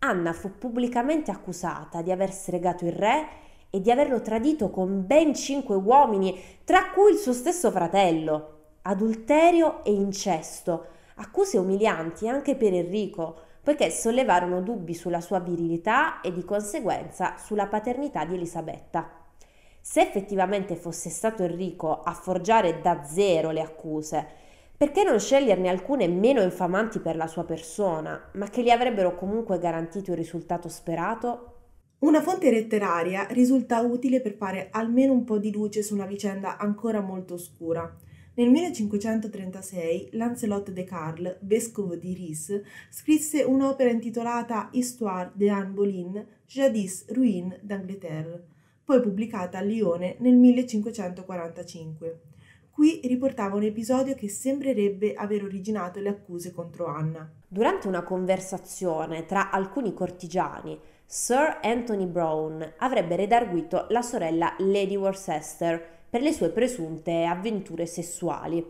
Anna 0.00 0.34
fu 0.34 0.58
pubblicamente 0.58 1.30
accusata 1.30 2.02
di 2.02 2.10
aver 2.10 2.32
stregato 2.32 2.84
il 2.84 2.92
re 2.92 3.28
e 3.70 3.80
di 3.80 3.90
averlo 3.90 4.20
tradito 4.20 4.68
con 4.68 5.06
ben 5.06 5.34
cinque 5.34 5.74
uomini, 5.74 6.38
tra 6.64 6.90
cui 6.90 7.12
il 7.12 7.16
suo 7.16 7.32
stesso 7.32 7.70
fratello. 7.70 8.58
Adulterio 8.82 9.82
e 9.84 9.92
incesto, 9.92 10.86
accuse 11.14 11.56
umilianti 11.56 12.28
anche 12.28 12.56
per 12.56 12.74
Enrico, 12.74 13.36
poiché 13.66 13.90
sollevarono 13.90 14.60
dubbi 14.60 14.94
sulla 14.94 15.20
sua 15.20 15.40
virilità 15.40 16.20
e 16.20 16.32
di 16.32 16.44
conseguenza 16.44 17.34
sulla 17.36 17.66
paternità 17.66 18.24
di 18.24 18.36
Elisabetta. 18.36 19.10
Se 19.80 20.00
effettivamente 20.02 20.76
fosse 20.76 21.10
stato 21.10 21.42
Enrico 21.42 22.00
a 22.00 22.12
forgiare 22.12 22.80
da 22.80 23.02
zero 23.02 23.50
le 23.50 23.60
accuse, 23.60 24.24
perché 24.76 25.02
non 25.02 25.18
sceglierne 25.18 25.68
alcune 25.68 26.06
meno 26.06 26.42
infamanti 26.42 27.00
per 27.00 27.16
la 27.16 27.26
sua 27.26 27.42
persona, 27.42 28.30
ma 28.34 28.48
che 28.50 28.62
gli 28.62 28.70
avrebbero 28.70 29.16
comunque 29.16 29.58
garantito 29.58 30.12
il 30.12 30.16
risultato 30.16 30.68
sperato? 30.68 31.54
Una 31.98 32.22
fonte 32.22 32.52
letteraria 32.52 33.26
risulta 33.30 33.80
utile 33.80 34.20
per 34.20 34.36
fare 34.36 34.68
almeno 34.70 35.12
un 35.12 35.24
po' 35.24 35.38
di 35.38 35.50
luce 35.50 35.82
su 35.82 35.92
una 35.92 36.06
vicenda 36.06 36.56
ancora 36.56 37.00
molto 37.00 37.34
oscura. 37.34 37.92
Nel 38.38 38.50
1536 38.50 40.10
Lancelot 40.12 40.70
de 40.70 40.84
Carle, 40.84 41.38
vescovo 41.40 41.96
di 41.96 42.12
Ris, 42.12 42.60
scrisse 42.90 43.42
un'opera 43.42 43.88
intitolata 43.88 44.68
Histoire 44.72 45.30
de 45.32 45.48
Anne 45.48 45.70
Boleyn, 45.70 46.26
jadis 46.44 47.06
ruine 47.12 47.58
d'Angleterre, 47.62 48.44
poi 48.84 49.00
pubblicata 49.00 49.56
a 49.56 49.62
Lione 49.62 50.16
nel 50.18 50.34
1545. 50.34 52.20
Qui 52.70 53.00
riportava 53.04 53.56
un 53.56 53.62
episodio 53.62 54.14
che 54.14 54.28
sembrerebbe 54.28 55.14
aver 55.14 55.42
originato 55.42 55.98
le 56.00 56.10
accuse 56.10 56.52
contro 56.52 56.84
Anna. 56.84 57.26
Durante 57.48 57.88
una 57.88 58.02
conversazione 58.02 59.24
tra 59.24 59.50
alcuni 59.50 59.94
cortigiani, 59.94 60.78
Sir 61.06 61.60
Anthony 61.62 62.04
Brown 62.04 62.74
avrebbe 62.76 63.16
redarguito 63.16 63.86
la 63.88 64.02
sorella 64.02 64.54
Lady 64.58 64.96
Worcester 64.96 65.95
per 66.16 66.24
le 66.24 66.32
sue 66.32 66.48
presunte 66.48 67.24
avventure 67.24 67.84
sessuali. 67.84 68.64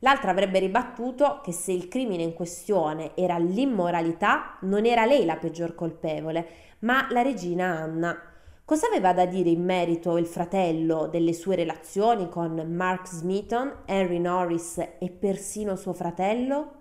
L'altra 0.00 0.32
avrebbe 0.32 0.58
ribattuto 0.58 1.40
che 1.40 1.52
se 1.52 1.70
il 1.70 1.86
crimine 1.86 2.24
in 2.24 2.32
questione 2.32 3.12
era 3.14 3.38
l'immoralità, 3.38 4.58
non 4.62 4.84
era 4.84 5.04
lei 5.04 5.24
la 5.24 5.36
peggior 5.36 5.76
colpevole, 5.76 6.46
ma 6.80 7.06
la 7.10 7.22
regina 7.22 7.66
Anna. 7.66 8.20
Cosa 8.64 8.88
aveva 8.88 9.12
da 9.12 9.24
dire 9.24 9.50
in 9.50 9.62
merito 9.62 10.16
il 10.16 10.26
fratello 10.26 11.06
delle 11.06 11.32
sue 11.32 11.54
relazioni 11.54 12.28
con 12.28 12.56
Mark 12.72 13.06
Smeaton, 13.06 13.82
Henry 13.84 14.18
Norris 14.18 14.78
e 14.98 15.10
persino 15.10 15.76
suo 15.76 15.92
fratello? 15.92 16.72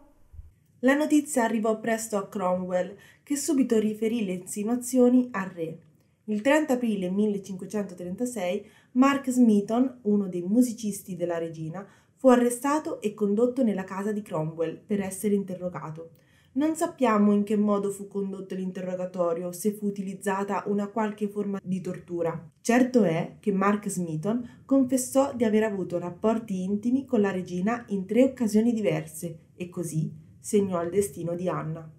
La 0.79 0.95
notizia 0.95 1.43
arrivò 1.43 1.79
presto 1.79 2.17
a 2.17 2.27
Cromwell, 2.27 2.95
che 3.21 3.35
subito 3.35 3.77
riferì 3.77 4.25
le 4.25 4.31
insinuazioni 4.31 5.29
al 5.33 5.49
re. 5.49 5.77
Il 6.25 6.41
30 6.41 6.73
aprile 6.73 7.09
1536 7.09 8.65
Mark 8.93 9.31
Smeaton, 9.31 10.01
uno 10.03 10.27
dei 10.27 10.43
musicisti 10.43 11.15
della 11.15 11.39
regina, 11.39 11.83
fu 12.15 12.27
arrestato 12.27 13.01
e 13.01 13.15
condotto 13.15 13.63
nella 13.63 13.83
casa 13.83 14.11
di 14.11 14.21
Cromwell 14.21 14.79
per 14.85 15.01
essere 15.01 15.33
interrogato. 15.33 16.11
Non 16.53 16.75
sappiamo 16.75 17.33
in 17.33 17.43
che 17.43 17.57
modo 17.57 17.89
fu 17.89 18.07
condotto 18.07 18.53
l'interrogatorio, 18.53 19.51
se 19.51 19.71
fu 19.71 19.87
utilizzata 19.87 20.65
una 20.67 20.89
qualche 20.89 21.27
forma 21.27 21.59
di 21.63 21.81
tortura. 21.81 22.51
Certo 22.61 23.03
è 23.03 23.37
che 23.39 23.51
Mark 23.51 23.89
Smeaton 23.89 24.61
confessò 24.63 25.33
di 25.33 25.43
aver 25.43 25.63
avuto 25.63 25.97
rapporti 25.97 26.61
intimi 26.61 27.05
con 27.05 27.21
la 27.21 27.31
regina 27.31 27.85
in 27.87 28.05
tre 28.05 28.23
occasioni 28.23 28.73
diverse 28.73 29.39
e 29.55 29.69
così 29.69 30.13
segnò 30.39 30.83
il 30.83 30.91
destino 30.91 31.33
di 31.33 31.49
Anna. 31.49 31.91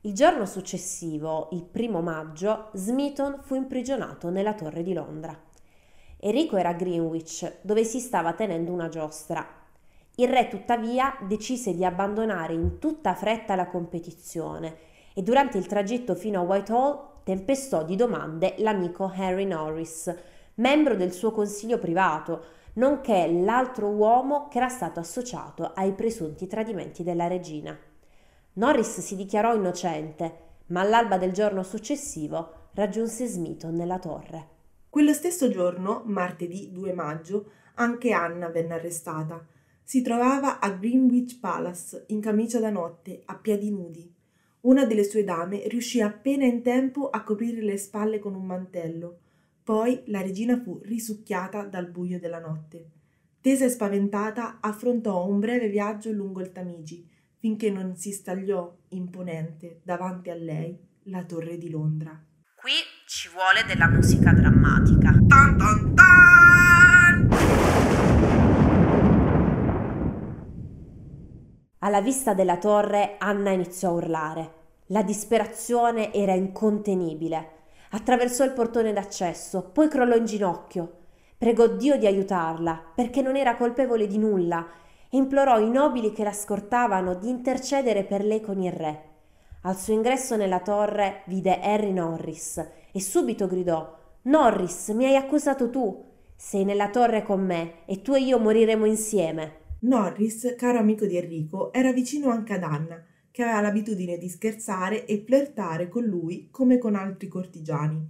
Il 0.00 0.14
giorno 0.14 0.46
successivo, 0.46 1.50
il 1.52 1.64
primo 1.64 2.00
maggio, 2.00 2.70
Smeaton 2.72 3.40
fu 3.42 3.54
imprigionato 3.54 4.30
nella 4.30 4.54
torre 4.54 4.82
di 4.82 4.94
Londra. 4.94 5.38
Enrico 6.20 6.56
era 6.56 6.70
a 6.70 6.74
Greenwich, 6.74 7.58
dove 7.60 7.84
si 7.84 8.00
stava 8.00 8.32
tenendo 8.32 8.72
una 8.72 8.88
giostra. 8.88 9.46
Il 10.16 10.28
re, 10.28 10.48
tuttavia, 10.48 11.16
decise 11.20 11.74
di 11.74 11.84
abbandonare 11.84 12.54
in 12.54 12.80
tutta 12.80 13.14
fretta 13.14 13.54
la 13.54 13.68
competizione 13.68 14.76
e 15.14 15.22
durante 15.22 15.58
il 15.58 15.66
tragitto 15.66 16.16
fino 16.16 16.40
a 16.40 16.42
Whitehall 16.42 17.22
tempestò 17.22 17.84
di 17.84 17.94
domande 17.94 18.54
l'amico 18.58 19.12
Henry 19.14 19.44
Norris, 19.44 20.12
membro 20.54 20.96
del 20.96 21.12
suo 21.12 21.30
consiglio 21.30 21.78
privato, 21.78 22.42
nonché 22.74 23.30
l'altro 23.30 23.86
uomo 23.86 24.48
che 24.48 24.58
era 24.58 24.68
stato 24.68 24.98
associato 24.98 25.70
ai 25.74 25.92
presunti 25.92 26.48
tradimenti 26.48 27.04
della 27.04 27.28
regina. 27.28 27.78
Norris 28.54 28.98
si 29.00 29.14
dichiarò 29.14 29.54
innocente, 29.54 30.46
ma 30.66 30.80
all'alba 30.80 31.16
del 31.16 31.32
giorno 31.32 31.62
successivo 31.62 32.70
raggiunse 32.74 33.26
Smeaton 33.26 33.76
nella 33.76 34.00
torre. 34.00 34.57
Quello 34.90 35.12
stesso 35.12 35.50
giorno, 35.50 36.02
martedì 36.06 36.70
2 36.72 36.94
maggio, 36.94 37.50
anche 37.74 38.12
Anna 38.12 38.48
venne 38.48 38.72
arrestata. 38.72 39.46
Si 39.82 40.00
trovava 40.00 40.60
a 40.60 40.70
Greenwich 40.70 41.38
Palace, 41.40 42.04
in 42.08 42.20
camicia 42.20 42.58
da 42.58 42.70
notte, 42.70 43.20
a 43.26 43.36
piedi 43.36 43.70
nudi. 43.70 44.10
Una 44.62 44.86
delle 44.86 45.04
sue 45.04 45.24
dame 45.24 45.68
riuscì 45.68 46.00
appena 46.00 46.46
in 46.46 46.62
tempo 46.62 47.10
a 47.10 47.22
coprire 47.22 47.60
le 47.60 47.76
spalle 47.76 48.18
con 48.18 48.34
un 48.34 48.46
mantello. 48.46 49.18
Poi 49.62 50.04
la 50.06 50.22
regina 50.22 50.58
fu 50.58 50.80
risucchiata 50.82 51.64
dal 51.64 51.90
buio 51.90 52.18
della 52.18 52.40
notte. 52.40 52.90
Tesa 53.42 53.66
e 53.66 53.68
spaventata, 53.68 54.58
affrontò 54.60 55.26
un 55.26 55.38
breve 55.38 55.68
viaggio 55.68 56.10
lungo 56.12 56.40
il 56.40 56.50
Tamigi, 56.50 57.06
finché 57.36 57.70
non 57.70 57.94
si 57.94 58.10
stagliò 58.10 58.74
imponente 58.88 59.80
davanti 59.82 60.30
a 60.30 60.34
lei 60.34 60.76
la 61.04 61.24
torre 61.24 61.58
di 61.58 61.68
Londra. 61.68 62.24
Qui 62.60 62.72
ci 63.06 63.28
vuole 63.28 63.62
della 63.68 63.86
musica 63.86 64.32
drammatica. 64.32 65.12
Tan 65.28 65.56
tan 65.56 65.94
tan! 65.94 67.28
Alla 71.78 72.00
vista 72.00 72.34
della 72.34 72.56
torre 72.58 73.14
Anna 73.18 73.50
iniziò 73.50 73.90
a 73.90 73.92
urlare. 73.92 74.54
La 74.86 75.04
disperazione 75.04 76.12
era 76.12 76.32
incontenibile. 76.32 77.50
Attraversò 77.90 78.42
il 78.42 78.54
portone 78.54 78.92
d'accesso, 78.92 79.70
poi 79.70 79.86
crollò 79.86 80.16
in 80.16 80.24
ginocchio. 80.24 80.96
Pregò 81.38 81.68
Dio 81.68 81.96
di 81.96 82.08
aiutarla, 82.08 82.90
perché 82.92 83.22
non 83.22 83.36
era 83.36 83.54
colpevole 83.54 84.08
di 84.08 84.18
nulla, 84.18 84.66
e 85.08 85.16
implorò 85.16 85.60
i 85.60 85.70
nobili 85.70 86.12
che 86.12 86.24
la 86.24 86.32
scortavano 86.32 87.14
di 87.14 87.28
intercedere 87.28 88.02
per 88.02 88.24
lei 88.24 88.40
con 88.40 88.60
il 88.60 88.72
re. 88.72 89.17
Al 89.62 89.76
suo 89.76 89.92
ingresso 89.92 90.36
nella 90.36 90.60
torre 90.60 91.22
vide 91.26 91.58
Harry 91.60 91.92
Norris 91.92 92.64
e 92.92 93.00
subito 93.00 93.48
gridò 93.48 93.96
Norris, 94.22 94.90
mi 94.90 95.04
hai 95.04 95.16
accusato 95.16 95.68
tu. 95.68 96.04
Sei 96.36 96.64
nella 96.64 96.90
torre 96.90 97.24
con 97.24 97.44
me 97.44 97.84
e 97.84 98.00
tu 98.00 98.14
e 98.14 98.20
io 98.20 98.38
moriremo 98.38 98.84
insieme. 98.84 99.66
Norris, 99.80 100.54
caro 100.56 100.78
amico 100.78 101.06
di 101.06 101.16
Enrico, 101.16 101.72
era 101.72 101.92
vicino 101.92 102.30
anche 102.30 102.54
ad 102.54 102.62
Anna, 102.62 103.04
che 103.32 103.42
aveva 103.42 103.60
l'abitudine 103.60 104.16
di 104.16 104.28
scherzare 104.28 105.04
e 105.06 105.24
flirtare 105.26 105.88
con 105.88 106.04
lui 106.04 106.48
come 106.52 106.78
con 106.78 106.94
altri 106.94 107.26
cortigiani. 107.26 108.00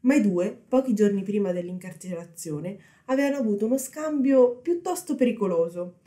Ma 0.00 0.14
i 0.14 0.20
due, 0.20 0.54
pochi 0.68 0.92
giorni 0.92 1.22
prima 1.22 1.52
dell'incarcerazione, 1.52 2.78
avevano 3.06 3.36
avuto 3.38 3.64
uno 3.64 3.78
scambio 3.78 4.56
piuttosto 4.56 5.14
pericoloso. 5.14 6.00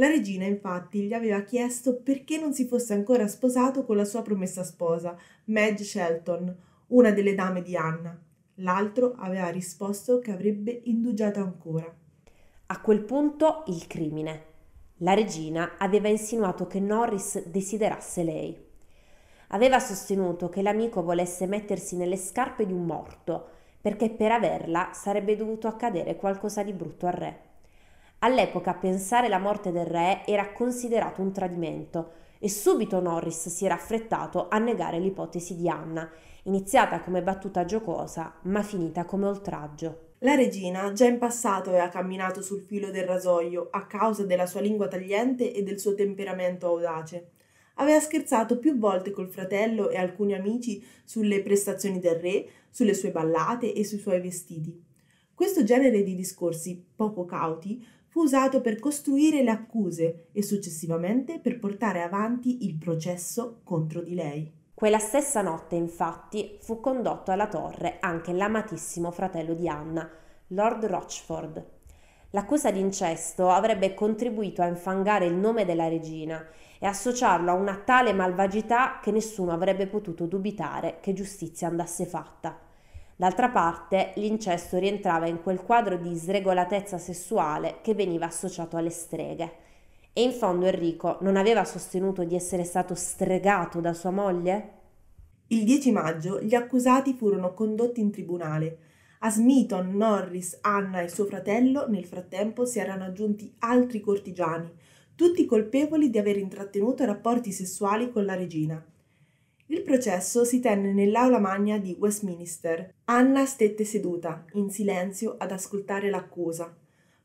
La 0.00 0.08
regina 0.08 0.46
infatti 0.46 1.02
gli 1.02 1.12
aveva 1.12 1.42
chiesto 1.42 2.00
perché 2.00 2.38
non 2.38 2.54
si 2.54 2.66
fosse 2.66 2.94
ancora 2.94 3.28
sposato 3.28 3.84
con 3.84 3.96
la 3.96 4.06
sua 4.06 4.22
promessa 4.22 4.64
sposa, 4.64 5.14
Madge 5.44 5.84
Shelton, 5.84 6.56
una 6.86 7.10
delle 7.10 7.34
dame 7.34 7.60
di 7.60 7.76
Anna. 7.76 8.18
L'altro 8.54 9.14
aveva 9.18 9.50
risposto 9.50 10.18
che 10.18 10.30
avrebbe 10.30 10.80
indugiato 10.84 11.40
ancora. 11.40 11.94
A 12.68 12.80
quel 12.80 13.02
punto 13.02 13.64
il 13.66 13.86
crimine. 13.86 14.44
La 15.02 15.12
regina 15.12 15.72
aveva 15.76 16.08
insinuato 16.08 16.66
che 16.66 16.80
Norris 16.80 17.48
desiderasse 17.48 18.22
lei. 18.22 18.58
Aveva 19.48 19.78
sostenuto 19.80 20.48
che 20.48 20.62
l'amico 20.62 21.02
volesse 21.02 21.46
mettersi 21.46 21.96
nelle 21.96 22.16
scarpe 22.16 22.64
di 22.64 22.72
un 22.72 22.86
morto, 22.86 23.48
perché 23.82 24.08
per 24.08 24.32
averla 24.32 24.92
sarebbe 24.94 25.36
dovuto 25.36 25.68
accadere 25.68 26.16
qualcosa 26.16 26.62
di 26.62 26.72
brutto 26.72 27.06
al 27.06 27.12
re. 27.12 27.49
All'epoca 28.22 28.74
pensare 28.74 29.28
la 29.28 29.38
morte 29.38 29.72
del 29.72 29.86
re 29.86 30.26
era 30.26 30.52
considerato 30.52 31.22
un 31.22 31.32
tradimento 31.32 32.12
e 32.38 32.50
subito 32.50 33.00
Norris 33.00 33.48
si 33.48 33.64
era 33.64 33.74
affrettato 33.74 34.48
a 34.50 34.58
negare 34.58 34.98
l'ipotesi 34.98 35.56
di 35.56 35.70
Anna, 35.70 36.10
iniziata 36.42 37.00
come 37.00 37.22
battuta 37.22 37.64
giocosa 37.64 38.34
ma 38.42 38.62
finita 38.62 39.06
come 39.06 39.24
oltraggio. 39.24 40.08
La 40.18 40.34
regina 40.34 40.92
già 40.92 41.06
in 41.06 41.16
passato 41.16 41.70
aveva 41.70 41.88
camminato 41.88 42.42
sul 42.42 42.60
filo 42.60 42.90
del 42.90 43.04
rasoio 43.04 43.68
a 43.70 43.86
causa 43.86 44.26
della 44.26 44.44
sua 44.44 44.60
lingua 44.60 44.86
tagliente 44.86 45.54
e 45.54 45.62
del 45.62 45.80
suo 45.80 45.94
temperamento 45.94 46.66
audace. 46.66 47.30
Aveva 47.76 48.00
scherzato 48.00 48.58
più 48.58 48.76
volte 48.76 49.12
col 49.12 49.30
fratello 49.30 49.88
e 49.88 49.96
alcuni 49.96 50.34
amici 50.34 50.84
sulle 51.04 51.40
prestazioni 51.40 51.98
del 51.98 52.16
re, 52.16 52.46
sulle 52.68 52.92
sue 52.92 53.12
ballate 53.12 53.72
e 53.72 53.82
sui 53.82 53.98
suoi 53.98 54.20
vestiti. 54.20 54.88
Questo 55.34 55.64
genere 55.64 56.02
di 56.02 56.14
discorsi 56.14 56.84
poco 56.94 57.24
cauti 57.24 57.82
fu 58.10 58.22
usato 58.22 58.60
per 58.60 58.80
costruire 58.80 59.42
le 59.42 59.50
accuse 59.50 60.26
e 60.32 60.42
successivamente 60.42 61.38
per 61.38 61.60
portare 61.60 62.02
avanti 62.02 62.66
il 62.66 62.76
processo 62.76 63.60
contro 63.62 64.02
di 64.02 64.14
lei. 64.14 64.52
Quella 64.74 64.98
stessa 64.98 65.42
notte, 65.42 65.76
infatti, 65.76 66.58
fu 66.60 66.80
condotto 66.80 67.30
alla 67.30 67.46
torre 67.46 67.98
anche 68.00 68.32
l'amatissimo 68.32 69.12
fratello 69.12 69.54
di 69.54 69.68
Anna, 69.68 70.10
Lord 70.48 70.86
Rochford. 70.86 71.64
L'accusa 72.30 72.72
di 72.72 72.80
incesto 72.80 73.48
avrebbe 73.48 73.94
contribuito 73.94 74.60
a 74.62 74.66
infangare 74.66 75.26
il 75.26 75.34
nome 75.34 75.64
della 75.64 75.86
regina 75.86 76.44
e 76.80 76.86
associarlo 76.86 77.50
a 77.50 77.54
una 77.54 77.76
tale 77.76 78.12
malvagità 78.12 78.98
che 79.00 79.12
nessuno 79.12 79.52
avrebbe 79.52 79.86
potuto 79.86 80.26
dubitare 80.26 80.98
che 81.00 81.12
giustizia 81.12 81.68
andasse 81.68 82.06
fatta. 82.06 82.69
D'altra 83.20 83.50
parte, 83.50 84.12
l'incesto 84.14 84.78
rientrava 84.78 85.26
in 85.26 85.42
quel 85.42 85.60
quadro 85.60 85.98
di 85.98 86.14
sregolatezza 86.14 86.96
sessuale 86.96 87.80
che 87.82 87.92
veniva 87.92 88.24
associato 88.24 88.78
alle 88.78 88.88
streghe. 88.88 89.52
E 90.14 90.22
in 90.22 90.32
fondo 90.32 90.64
Enrico 90.64 91.18
non 91.20 91.36
aveva 91.36 91.66
sostenuto 91.66 92.24
di 92.24 92.34
essere 92.34 92.64
stato 92.64 92.94
stregato 92.94 93.78
da 93.80 93.92
sua 93.92 94.10
moglie? 94.10 94.70
Il 95.48 95.64
10 95.64 95.92
maggio 95.92 96.40
gli 96.40 96.54
accusati 96.54 97.12
furono 97.12 97.52
condotti 97.52 98.00
in 98.00 98.10
tribunale. 98.10 98.78
A 99.18 99.30
Smithon, 99.30 99.94
Norris, 99.94 100.56
Anna 100.62 101.02
e 101.02 101.10
suo 101.10 101.26
fratello 101.26 101.88
nel 101.88 102.06
frattempo 102.06 102.64
si 102.64 102.78
erano 102.78 103.04
aggiunti 103.04 103.52
altri 103.58 104.00
cortigiani, 104.00 104.72
tutti 105.14 105.44
colpevoli 105.44 106.08
di 106.08 106.16
aver 106.16 106.38
intrattenuto 106.38 107.04
rapporti 107.04 107.52
sessuali 107.52 108.10
con 108.10 108.24
la 108.24 108.34
regina. 108.34 108.82
Il 109.72 109.82
processo 109.82 110.44
si 110.44 110.58
tenne 110.58 110.92
nell'aula 110.92 111.38
magna 111.38 111.78
di 111.78 111.96
Westminster. 111.96 112.92
Anna 113.04 113.46
stette 113.46 113.84
seduta, 113.84 114.44
in 114.54 114.68
silenzio, 114.68 115.36
ad 115.38 115.52
ascoltare 115.52 116.10
l'accusa. 116.10 116.76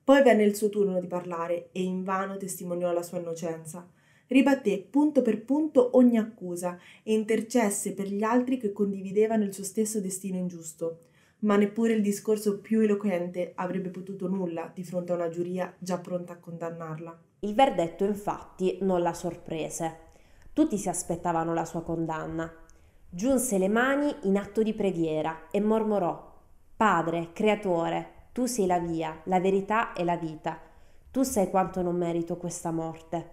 Poi 0.03 0.21
venne 0.21 0.43
il 0.43 0.55
suo 0.55 0.69
turno 0.69 0.99
di 0.99 1.07
parlare 1.07 1.69
e 1.71 1.81
invano 1.81 2.37
testimoniò 2.37 2.91
la 2.91 3.01
sua 3.01 3.17
innocenza. 3.17 3.89
Ribatté 4.27 4.85
punto 4.87 5.23
per 5.23 5.43
punto 5.43 5.97
ogni 5.97 6.19
accusa 6.19 6.77
e 7.01 7.13
intercesse 7.15 7.93
per 7.93 8.09
gli 8.09 8.21
altri 8.21 8.59
che 8.59 8.71
condividevano 8.71 9.43
il 9.43 9.51
suo 9.51 9.63
stesso 9.63 9.99
destino 9.99 10.37
ingiusto. 10.37 10.99
Ma 11.39 11.57
neppure 11.57 11.93
il 11.93 12.03
discorso 12.03 12.59
più 12.59 12.81
eloquente 12.81 13.53
avrebbe 13.55 13.89
potuto 13.89 14.27
nulla 14.27 14.71
di 14.71 14.83
fronte 14.83 15.13
a 15.13 15.15
una 15.15 15.29
giuria 15.29 15.73
già 15.79 15.97
pronta 15.97 16.33
a 16.33 16.37
condannarla. 16.37 17.19
Il 17.39 17.55
verdetto 17.55 18.05
infatti 18.05 18.77
non 18.81 19.01
la 19.01 19.15
sorprese. 19.15 20.04
Tutti 20.55 20.77
si 20.77 20.87
aspettavano 20.87 21.53
la 21.53 21.65
sua 21.65 21.81
condanna. 21.81 22.49
Giunse 23.09 23.57
le 23.57 23.67
mani 23.67 24.15
in 24.21 24.37
atto 24.37 24.63
di 24.63 24.73
preghiera 24.73 25.49
e 25.51 25.59
mormorò 25.59 26.31
Padre, 26.77 27.31
Creatore, 27.33 28.29
tu 28.31 28.45
sei 28.45 28.65
la 28.65 28.79
via, 28.79 29.19
la 29.25 29.41
verità 29.41 29.91
e 29.91 30.05
la 30.05 30.15
vita. 30.15 30.57
Tu 31.11 31.23
sai 31.23 31.49
quanto 31.49 31.81
non 31.81 31.97
merito 31.97 32.37
questa 32.37 32.71
morte. 32.71 33.31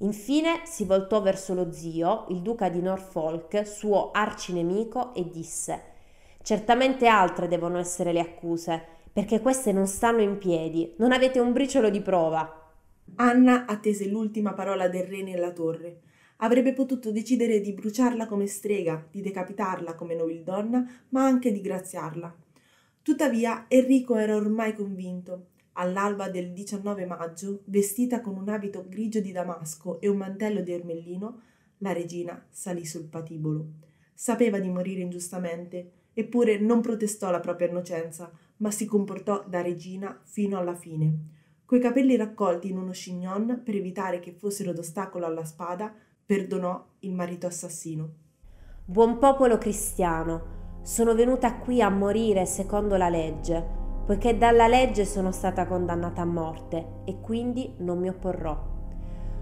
Infine 0.00 0.60
si 0.64 0.84
voltò 0.84 1.22
verso 1.22 1.54
lo 1.54 1.72
zio, 1.72 2.26
il 2.28 2.42
duca 2.42 2.68
di 2.68 2.82
Norfolk, 2.82 3.66
suo 3.66 4.10
arcinemico, 4.10 5.14
e 5.14 5.30
disse 5.30 5.82
Certamente 6.42 7.06
altre 7.06 7.48
devono 7.48 7.78
essere 7.78 8.12
le 8.12 8.20
accuse, 8.20 8.84
perché 9.10 9.40
queste 9.40 9.72
non 9.72 9.86
stanno 9.86 10.20
in 10.20 10.36
piedi, 10.36 10.92
non 10.98 11.12
avete 11.12 11.40
un 11.40 11.54
briciolo 11.54 11.88
di 11.88 12.02
prova. 12.02 12.70
Anna 13.14 13.64
attese 13.64 14.06
l'ultima 14.08 14.52
parola 14.52 14.88
del 14.88 15.04
re 15.04 15.22
nella 15.22 15.52
torre. 15.52 16.08
Avrebbe 16.42 16.72
potuto 16.72 17.12
decidere 17.12 17.60
di 17.60 17.74
bruciarla 17.74 18.26
come 18.26 18.46
strega, 18.46 19.06
di 19.10 19.20
decapitarla 19.20 19.94
come 19.94 20.14
nobildonna, 20.14 21.04
ma 21.10 21.24
anche 21.24 21.52
di 21.52 21.60
graziarla. 21.60 22.34
Tuttavia 23.02 23.66
Enrico 23.68 24.16
era 24.16 24.36
ormai 24.36 24.74
convinto. 24.74 25.48
All'alba 25.72 26.30
del 26.30 26.52
19 26.52 27.04
maggio, 27.04 27.60
vestita 27.66 28.22
con 28.22 28.36
un 28.36 28.48
abito 28.48 28.86
grigio 28.88 29.20
di 29.20 29.32
damasco 29.32 30.00
e 30.00 30.08
un 30.08 30.16
mantello 30.16 30.62
di 30.62 30.72
ermellino, 30.72 31.40
la 31.78 31.92
regina 31.92 32.42
salì 32.48 32.86
sul 32.86 33.04
patibolo. 33.04 33.72
Sapeva 34.14 34.58
di 34.58 34.68
morire 34.70 35.02
ingiustamente, 35.02 35.90
eppure 36.14 36.58
non 36.58 36.80
protestò 36.80 37.30
la 37.30 37.40
propria 37.40 37.68
innocenza, 37.68 38.32
ma 38.58 38.70
si 38.70 38.86
comportò 38.86 39.44
da 39.46 39.60
regina 39.60 40.18
fino 40.24 40.58
alla 40.58 40.74
fine. 40.74 41.38
Coi 41.66 41.80
capelli 41.80 42.16
raccolti 42.16 42.68
in 42.70 42.78
uno 42.78 42.90
chignon 42.92 43.60
per 43.62 43.76
evitare 43.76 44.20
che 44.20 44.32
fossero 44.32 44.72
d'ostacolo 44.72 45.24
alla 45.24 45.44
spada, 45.44 45.94
perdonò 46.30 46.80
il 47.00 47.12
marito 47.12 47.48
assassino. 47.48 48.08
Buon 48.84 49.18
popolo 49.18 49.58
cristiano, 49.58 50.78
sono 50.82 51.12
venuta 51.12 51.56
qui 51.56 51.82
a 51.82 51.88
morire 51.88 52.46
secondo 52.46 52.96
la 52.96 53.08
legge, 53.08 53.66
poiché 54.06 54.38
dalla 54.38 54.68
legge 54.68 55.04
sono 55.04 55.32
stata 55.32 55.66
condannata 55.66 56.22
a 56.22 56.26
morte 56.26 57.00
e 57.04 57.18
quindi 57.20 57.74
non 57.78 57.98
mi 57.98 58.08
opporrò. 58.08 58.56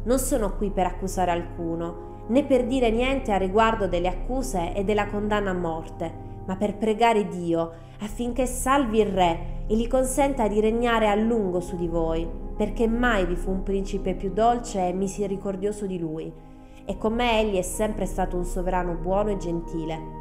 Non 0.04 0.18
sono 0.18 0.56
qui 0.56 0.70
per 0.70 0.86
accusare 0.86 1.30
alcuno, 1.30 2.24
né 2.28 2.46
per 2.46 2.66
dire 2.66 2.90
niente 2.90 3.32
a 3.32 3.36
riguardo 3.36 3.86
delle 3.86 4.08
accuse 4.08 4.72
e 4.74 4.82
della 4.82 5.08
condanna 5.08 5.50
a 5.50 5.58
morte, 5.58 6.10
ma 6.46 6.56
per 6.56 6.78
pregare 6.78 7.28
Dio 7.28 7.70
affinché 8.00 8.46
salvi 8.46 9.00
il 9.00 9.12
re 9.12 9.64
e 9.66 9.76
gli 9.76 9.88
consenta 9.88 10.48
di 10.48 10.58
regnare 10.58 11.06
a 11.06 11.14
lungo 11.14 11.60
su 11.60 11.76
di 11.76 11.86
voi, 11.86 12.26
perché 12.56 12.88
mai 12.88 13.26
vi 13.26 13.36
fu 13.36 13.50
un 13.50 13.62
principe 13.62 14.14
più 14.14 14.32
dolce 14.32 14.88
e 14.88 14.94
misericordioso 14.94 15.84
di 15.84 15.98
lui, 15.98 16.46
e 16.88 16.96
con 16.96 17.12
me 17.12 17.40
egli 17.40 17.58
è 17.58 17.62
sempre 17.62 18.06
stato 18.06 18.36
un 18.36 18.44
sovrano 18.44 18.94
buono 18.94 19.30
e 19.30 19.36
gentile 19.36 20.18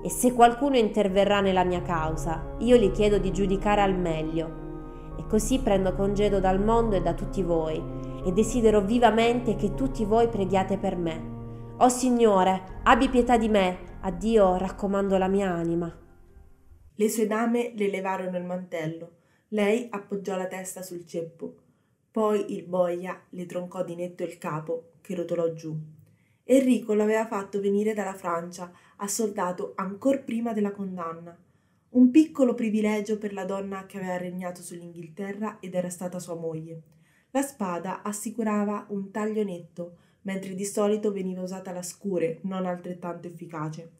e 0.00 0.10
se 0.10 0.32
qualcuno 0.32 0.76
interverrà 0.76 1.40
nella 1.40 1.64
mia 1.64 1.82
causa, 1.82 2.54
io 2.58 2.76
gli 2.76 2.90
chiedo 2.92 3.18
di 3.18 3.32
giudicare 3.32 3.80
al 3.80 3.98
meglio. 3.98 4.66
E 5.18 5.26
così 5.26 5.58
prendo 5.58 5.94
congedo 5.94 6.38
dal 6.38 6.62
mondo 6.62 6.94
e 6.94 7.02
da 7.02 7.14
tutti 7.14 7.42
voi, 7.42 7.82
e 8.24 8.32
desidero 8.32 8.80
vivamente 8.80 9.56
che 9.56 9.74
tutti 9.74 10.04
voi 10.04 10.28
preghiate 10.28 10.78
per 10.78 10.96
me. 10.96 11.36
O 11.78 11.88
Signore, 11.88 12.80
abbi 12.84 13.08
pietà 13.08 13.36
di 13.36 13.48
me, 13.48 13.96
a 14.00 14.10
Dio 14.10 14.56
raccomando 14.56 15.18
la 15.18 15.28
mia 15.28 15.50
anima. 15.50 15.92
Le 16.94 17.08
sue 17.08 17.26
dame 17.26 17.72
le 17.74 17.90
levarono 17.90 18.36
il 18.36 18.44
mantello, 18.44 19.16
lei 19.48 19.88
appoggiò 19.90 20.36
la 20.36 20.46
testa 20.46 20.82
sul 20.82 21.06
ceppo, 21.06 21.54
poi 22.10 22.54
il 22.54 22.64
boia 22.64 23.20
le 23.30 23.46
troncò 23.46 23.82
di 23.82 23.94
netto 23.96 24.22
il 24.22 24.38
capo, 24.38 24.90
che 25.00 25.14
rotolò 25.14 25.52
giù. 25.52 25.76
Enrico 26.50 26.94
l'aveva 26.94 27.26
fatto 27.26 27.60
venire 27.60 27.92
dalla 27.92 28.14
Francia, 28.14 28.72
assoldato 28.96 29.72
ancor 29.74 30.24
prima 30.24 30.54
della 30.54 30.72
condanna. 30.72 31.36
Un 31.90 32.10
piccolo 32.10 32.54
privilegio 32.54 33.18
per 33.18 33.34
la 33.34 33.44
donna 33.44 33.84
che 33.84 33.98
aveva 33.98 34.16
regnato 34.16 34.62
sull'Inghilterra 34.62 35.58
ed 35.60 35.74
era 35.74 35.90
stata 35.90 36.18
sua 36.18 36.36
moglie. 36.36 36.80
La 37.32 37.42
spada 37.42 38.00
assicurava 38.00 38.86
un 38.88 39.10
taglio 39.10 39.44
netto, 39.44 39.96
mentre 40.22 40.54
di 40.54 40.64
solito 40.64 41.12
veniva 41.12 41.42
usata 41.42 41.70
la 41.70 41.82
scure, 41.82 42.38
non 42.44 42.64
altrettanto 42.64 43.26
efficace. 43.26 43.90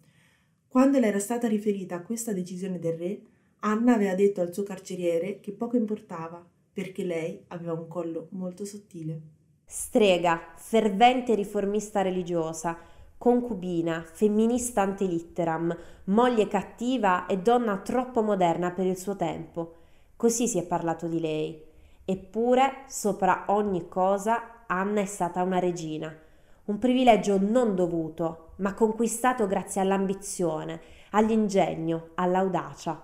Quando 0.68 0.98
le 0.98 1.08
era 1.08 1.18
stata 1.18 1.48
riferita 1.48 2.00
questa 2.00 2.32
decisione 2.32 2.78
del 2.78 2.96
re, 2.96 3.20
Anna 3.60 3.92
aveva 3.92 4.14
detto 4.14 4.40
al 4.40 4.54
suo 4.54 4.62
carceriere 4.62 5.40
che 5.40 5.52
poco 5.52 5.76
importava, 5.76 6.42
perché 6.72 7.04
lei 7.04 7.44
aveva 7.48 7.74
un 7.74 7.88
collo 7.88 8.28
molto 8.30 8.64
sottile. 8.64 9.36
Strega, 9.70 10.40
fervente 10.54 11.34
riformista 11.34 12.00
religiosa, 12.00 12.78
concubina, 13.18 14.02
femminista 14.02 14.80
ante 14.80 15.04
litteram, 15.04 15.76
moglie 16.04 16.48
cattiva 16.48 17.26
e 17.26 17.36
donna 17.36 17.76
troppo 17.76 18.22
moderna 18.22 18.70
per 18.70 18.86
il 18.86 18.96
suo 18.96 19.14
tempo. 19.14 19.74
Così 20.16 20.48
si 20.48 20.58
è 20.58 20.62
parlato 20.62 21.06
di 21.06 21.20
lei. 21.20 21.62
Eppure, 22.02 22.84
sopra 22.86 23.44
ogni 23.48 23.88
cosa, 23.88 24.64
Anna 24.66 25.02
è 25.02 25.04
stata 25.04 25.42
una 25.42 25.58
regina. 25.58 26.16
Un 26.64 26.78
privilegio 26.78 27.38
non 27.38 27.74
dovuto, 27.74 28.52
ma 28.56 28.72
conquistato 28.72 29.46
grazie 29.46 29.82
all'ambizione, 29.82 30.80
all'ingegno, 31.10 32.12
all'audacia. 32.14 33.02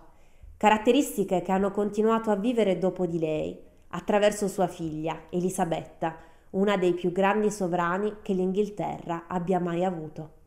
Caratteristiche 0.57 1.43
che 1.43 1.53
hanno 1.53 1.71
continuato 1.73 2.31
a 2.31 2.37
vivere 2.37 2.79
dopo 2.79 3.05
di 3.05 3.19
lei, 3.19 3.61
attraverso 3.89 4.49
sua 4.49 4.67
figlia, 4.67 5.25
Elisabetta, 5.29 6.33
una 6.55 6.77
dei 6.77 6.95
più 6.95 7.11
grandi 7.11 7.51
sovrani 7.51 8.17
che 8.23 8.33
l'Inghilterra 8.33 9.27
abbia 9.27 9.59
mai 9.59 9.85
avuto. 9.85 10.43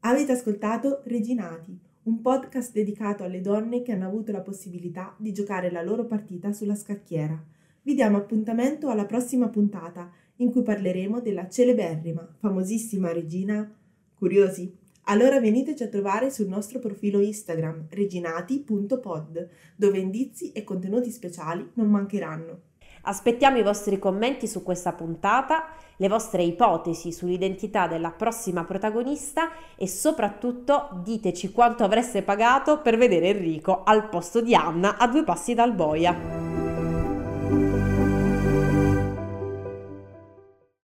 Avete 0.00 0.32
ascoltato 0.32 1.00
Reginati, 1.04 1.78
un 2.04 2.20
podcast 2.20 2.72
dedicato 2.72 3.22
alle 3.22 3.40
donne 3.40 3.80
che 3.82 3.92
hanno 3.92 4.06
avuto 4.06 4.32
la 4.32 4.42
possibilità 4.42 5.14
di 5.18 5.32
giocare 5.32 5.70
la 5.70 5.82
loro 5.82 6.04
partita 6.04 6.52
sulla 6.52 6.74
scacchiera. 6.74 7.42
Vi 7.82 7.94
diamo 7.94 8.18
appuntamento 8.18 8.90
alla 8.90 9.06
prossima 9.06 9.48
puntata 9.48 10.10
in 10.36 10.50
cui 10.50 10.62
parleremo 10.62 11.20
della 11.20 11.48
celeberrima, 11.48 12.36
famosissima 12.38 13.12
regina. 13.12 13.74
Curiosi? 14.14 14.76
Allora 15.04 15.40
veniteci 15.40 15.82
a 15.82 15.88
trovare 15.88 16.30
sul 16.30 16.48
nostro 16.48 16.78
profilo 16.78 17.20
Instagram 17.20 17.86
reginati.pod, 17.88 19.48
dove 19.74 19.98
indizi 19.98 20.52
e 20.52 20.64
contenuti 20.64 21.10
speciali 21.10 21.66
non 21.74 21.88
mancheranno. 21.88 22.68
Aspettiamo 23.02 23.58
i 23.58 23.62
vostri 23.62 23.98
commenti 23.98 24.46
su 24.46 24.62
questa 24.62 24.92
puntata, 24.92 25.68
le 25.96 26.08
vostre 26.08 26.42
ipotesi 26.42 27.12
sull'identità 27.12 27.86
della 27.86 28.10
prossima 28.10 28.64
protagonista 28.64 29.50
e 29.76 29.86
soprattutto 29.86 31.00
diteci 31.02 31.50
quanto 31.50 31.84
avreste 31.84 32.22
pagato 32.22 32.80
per 32.80 32.96
vedere 32.96 33.28
Enrico 33.28 33.82
al 33.84 34.08
posto 34.08 34.40
di 34.40 34.54
Anna 34.54 34.96
a 34.96 35.06
due 35.08 35.24
passi 35.24 35.54
dal 35.54 35.72
boia. 35.72 36.69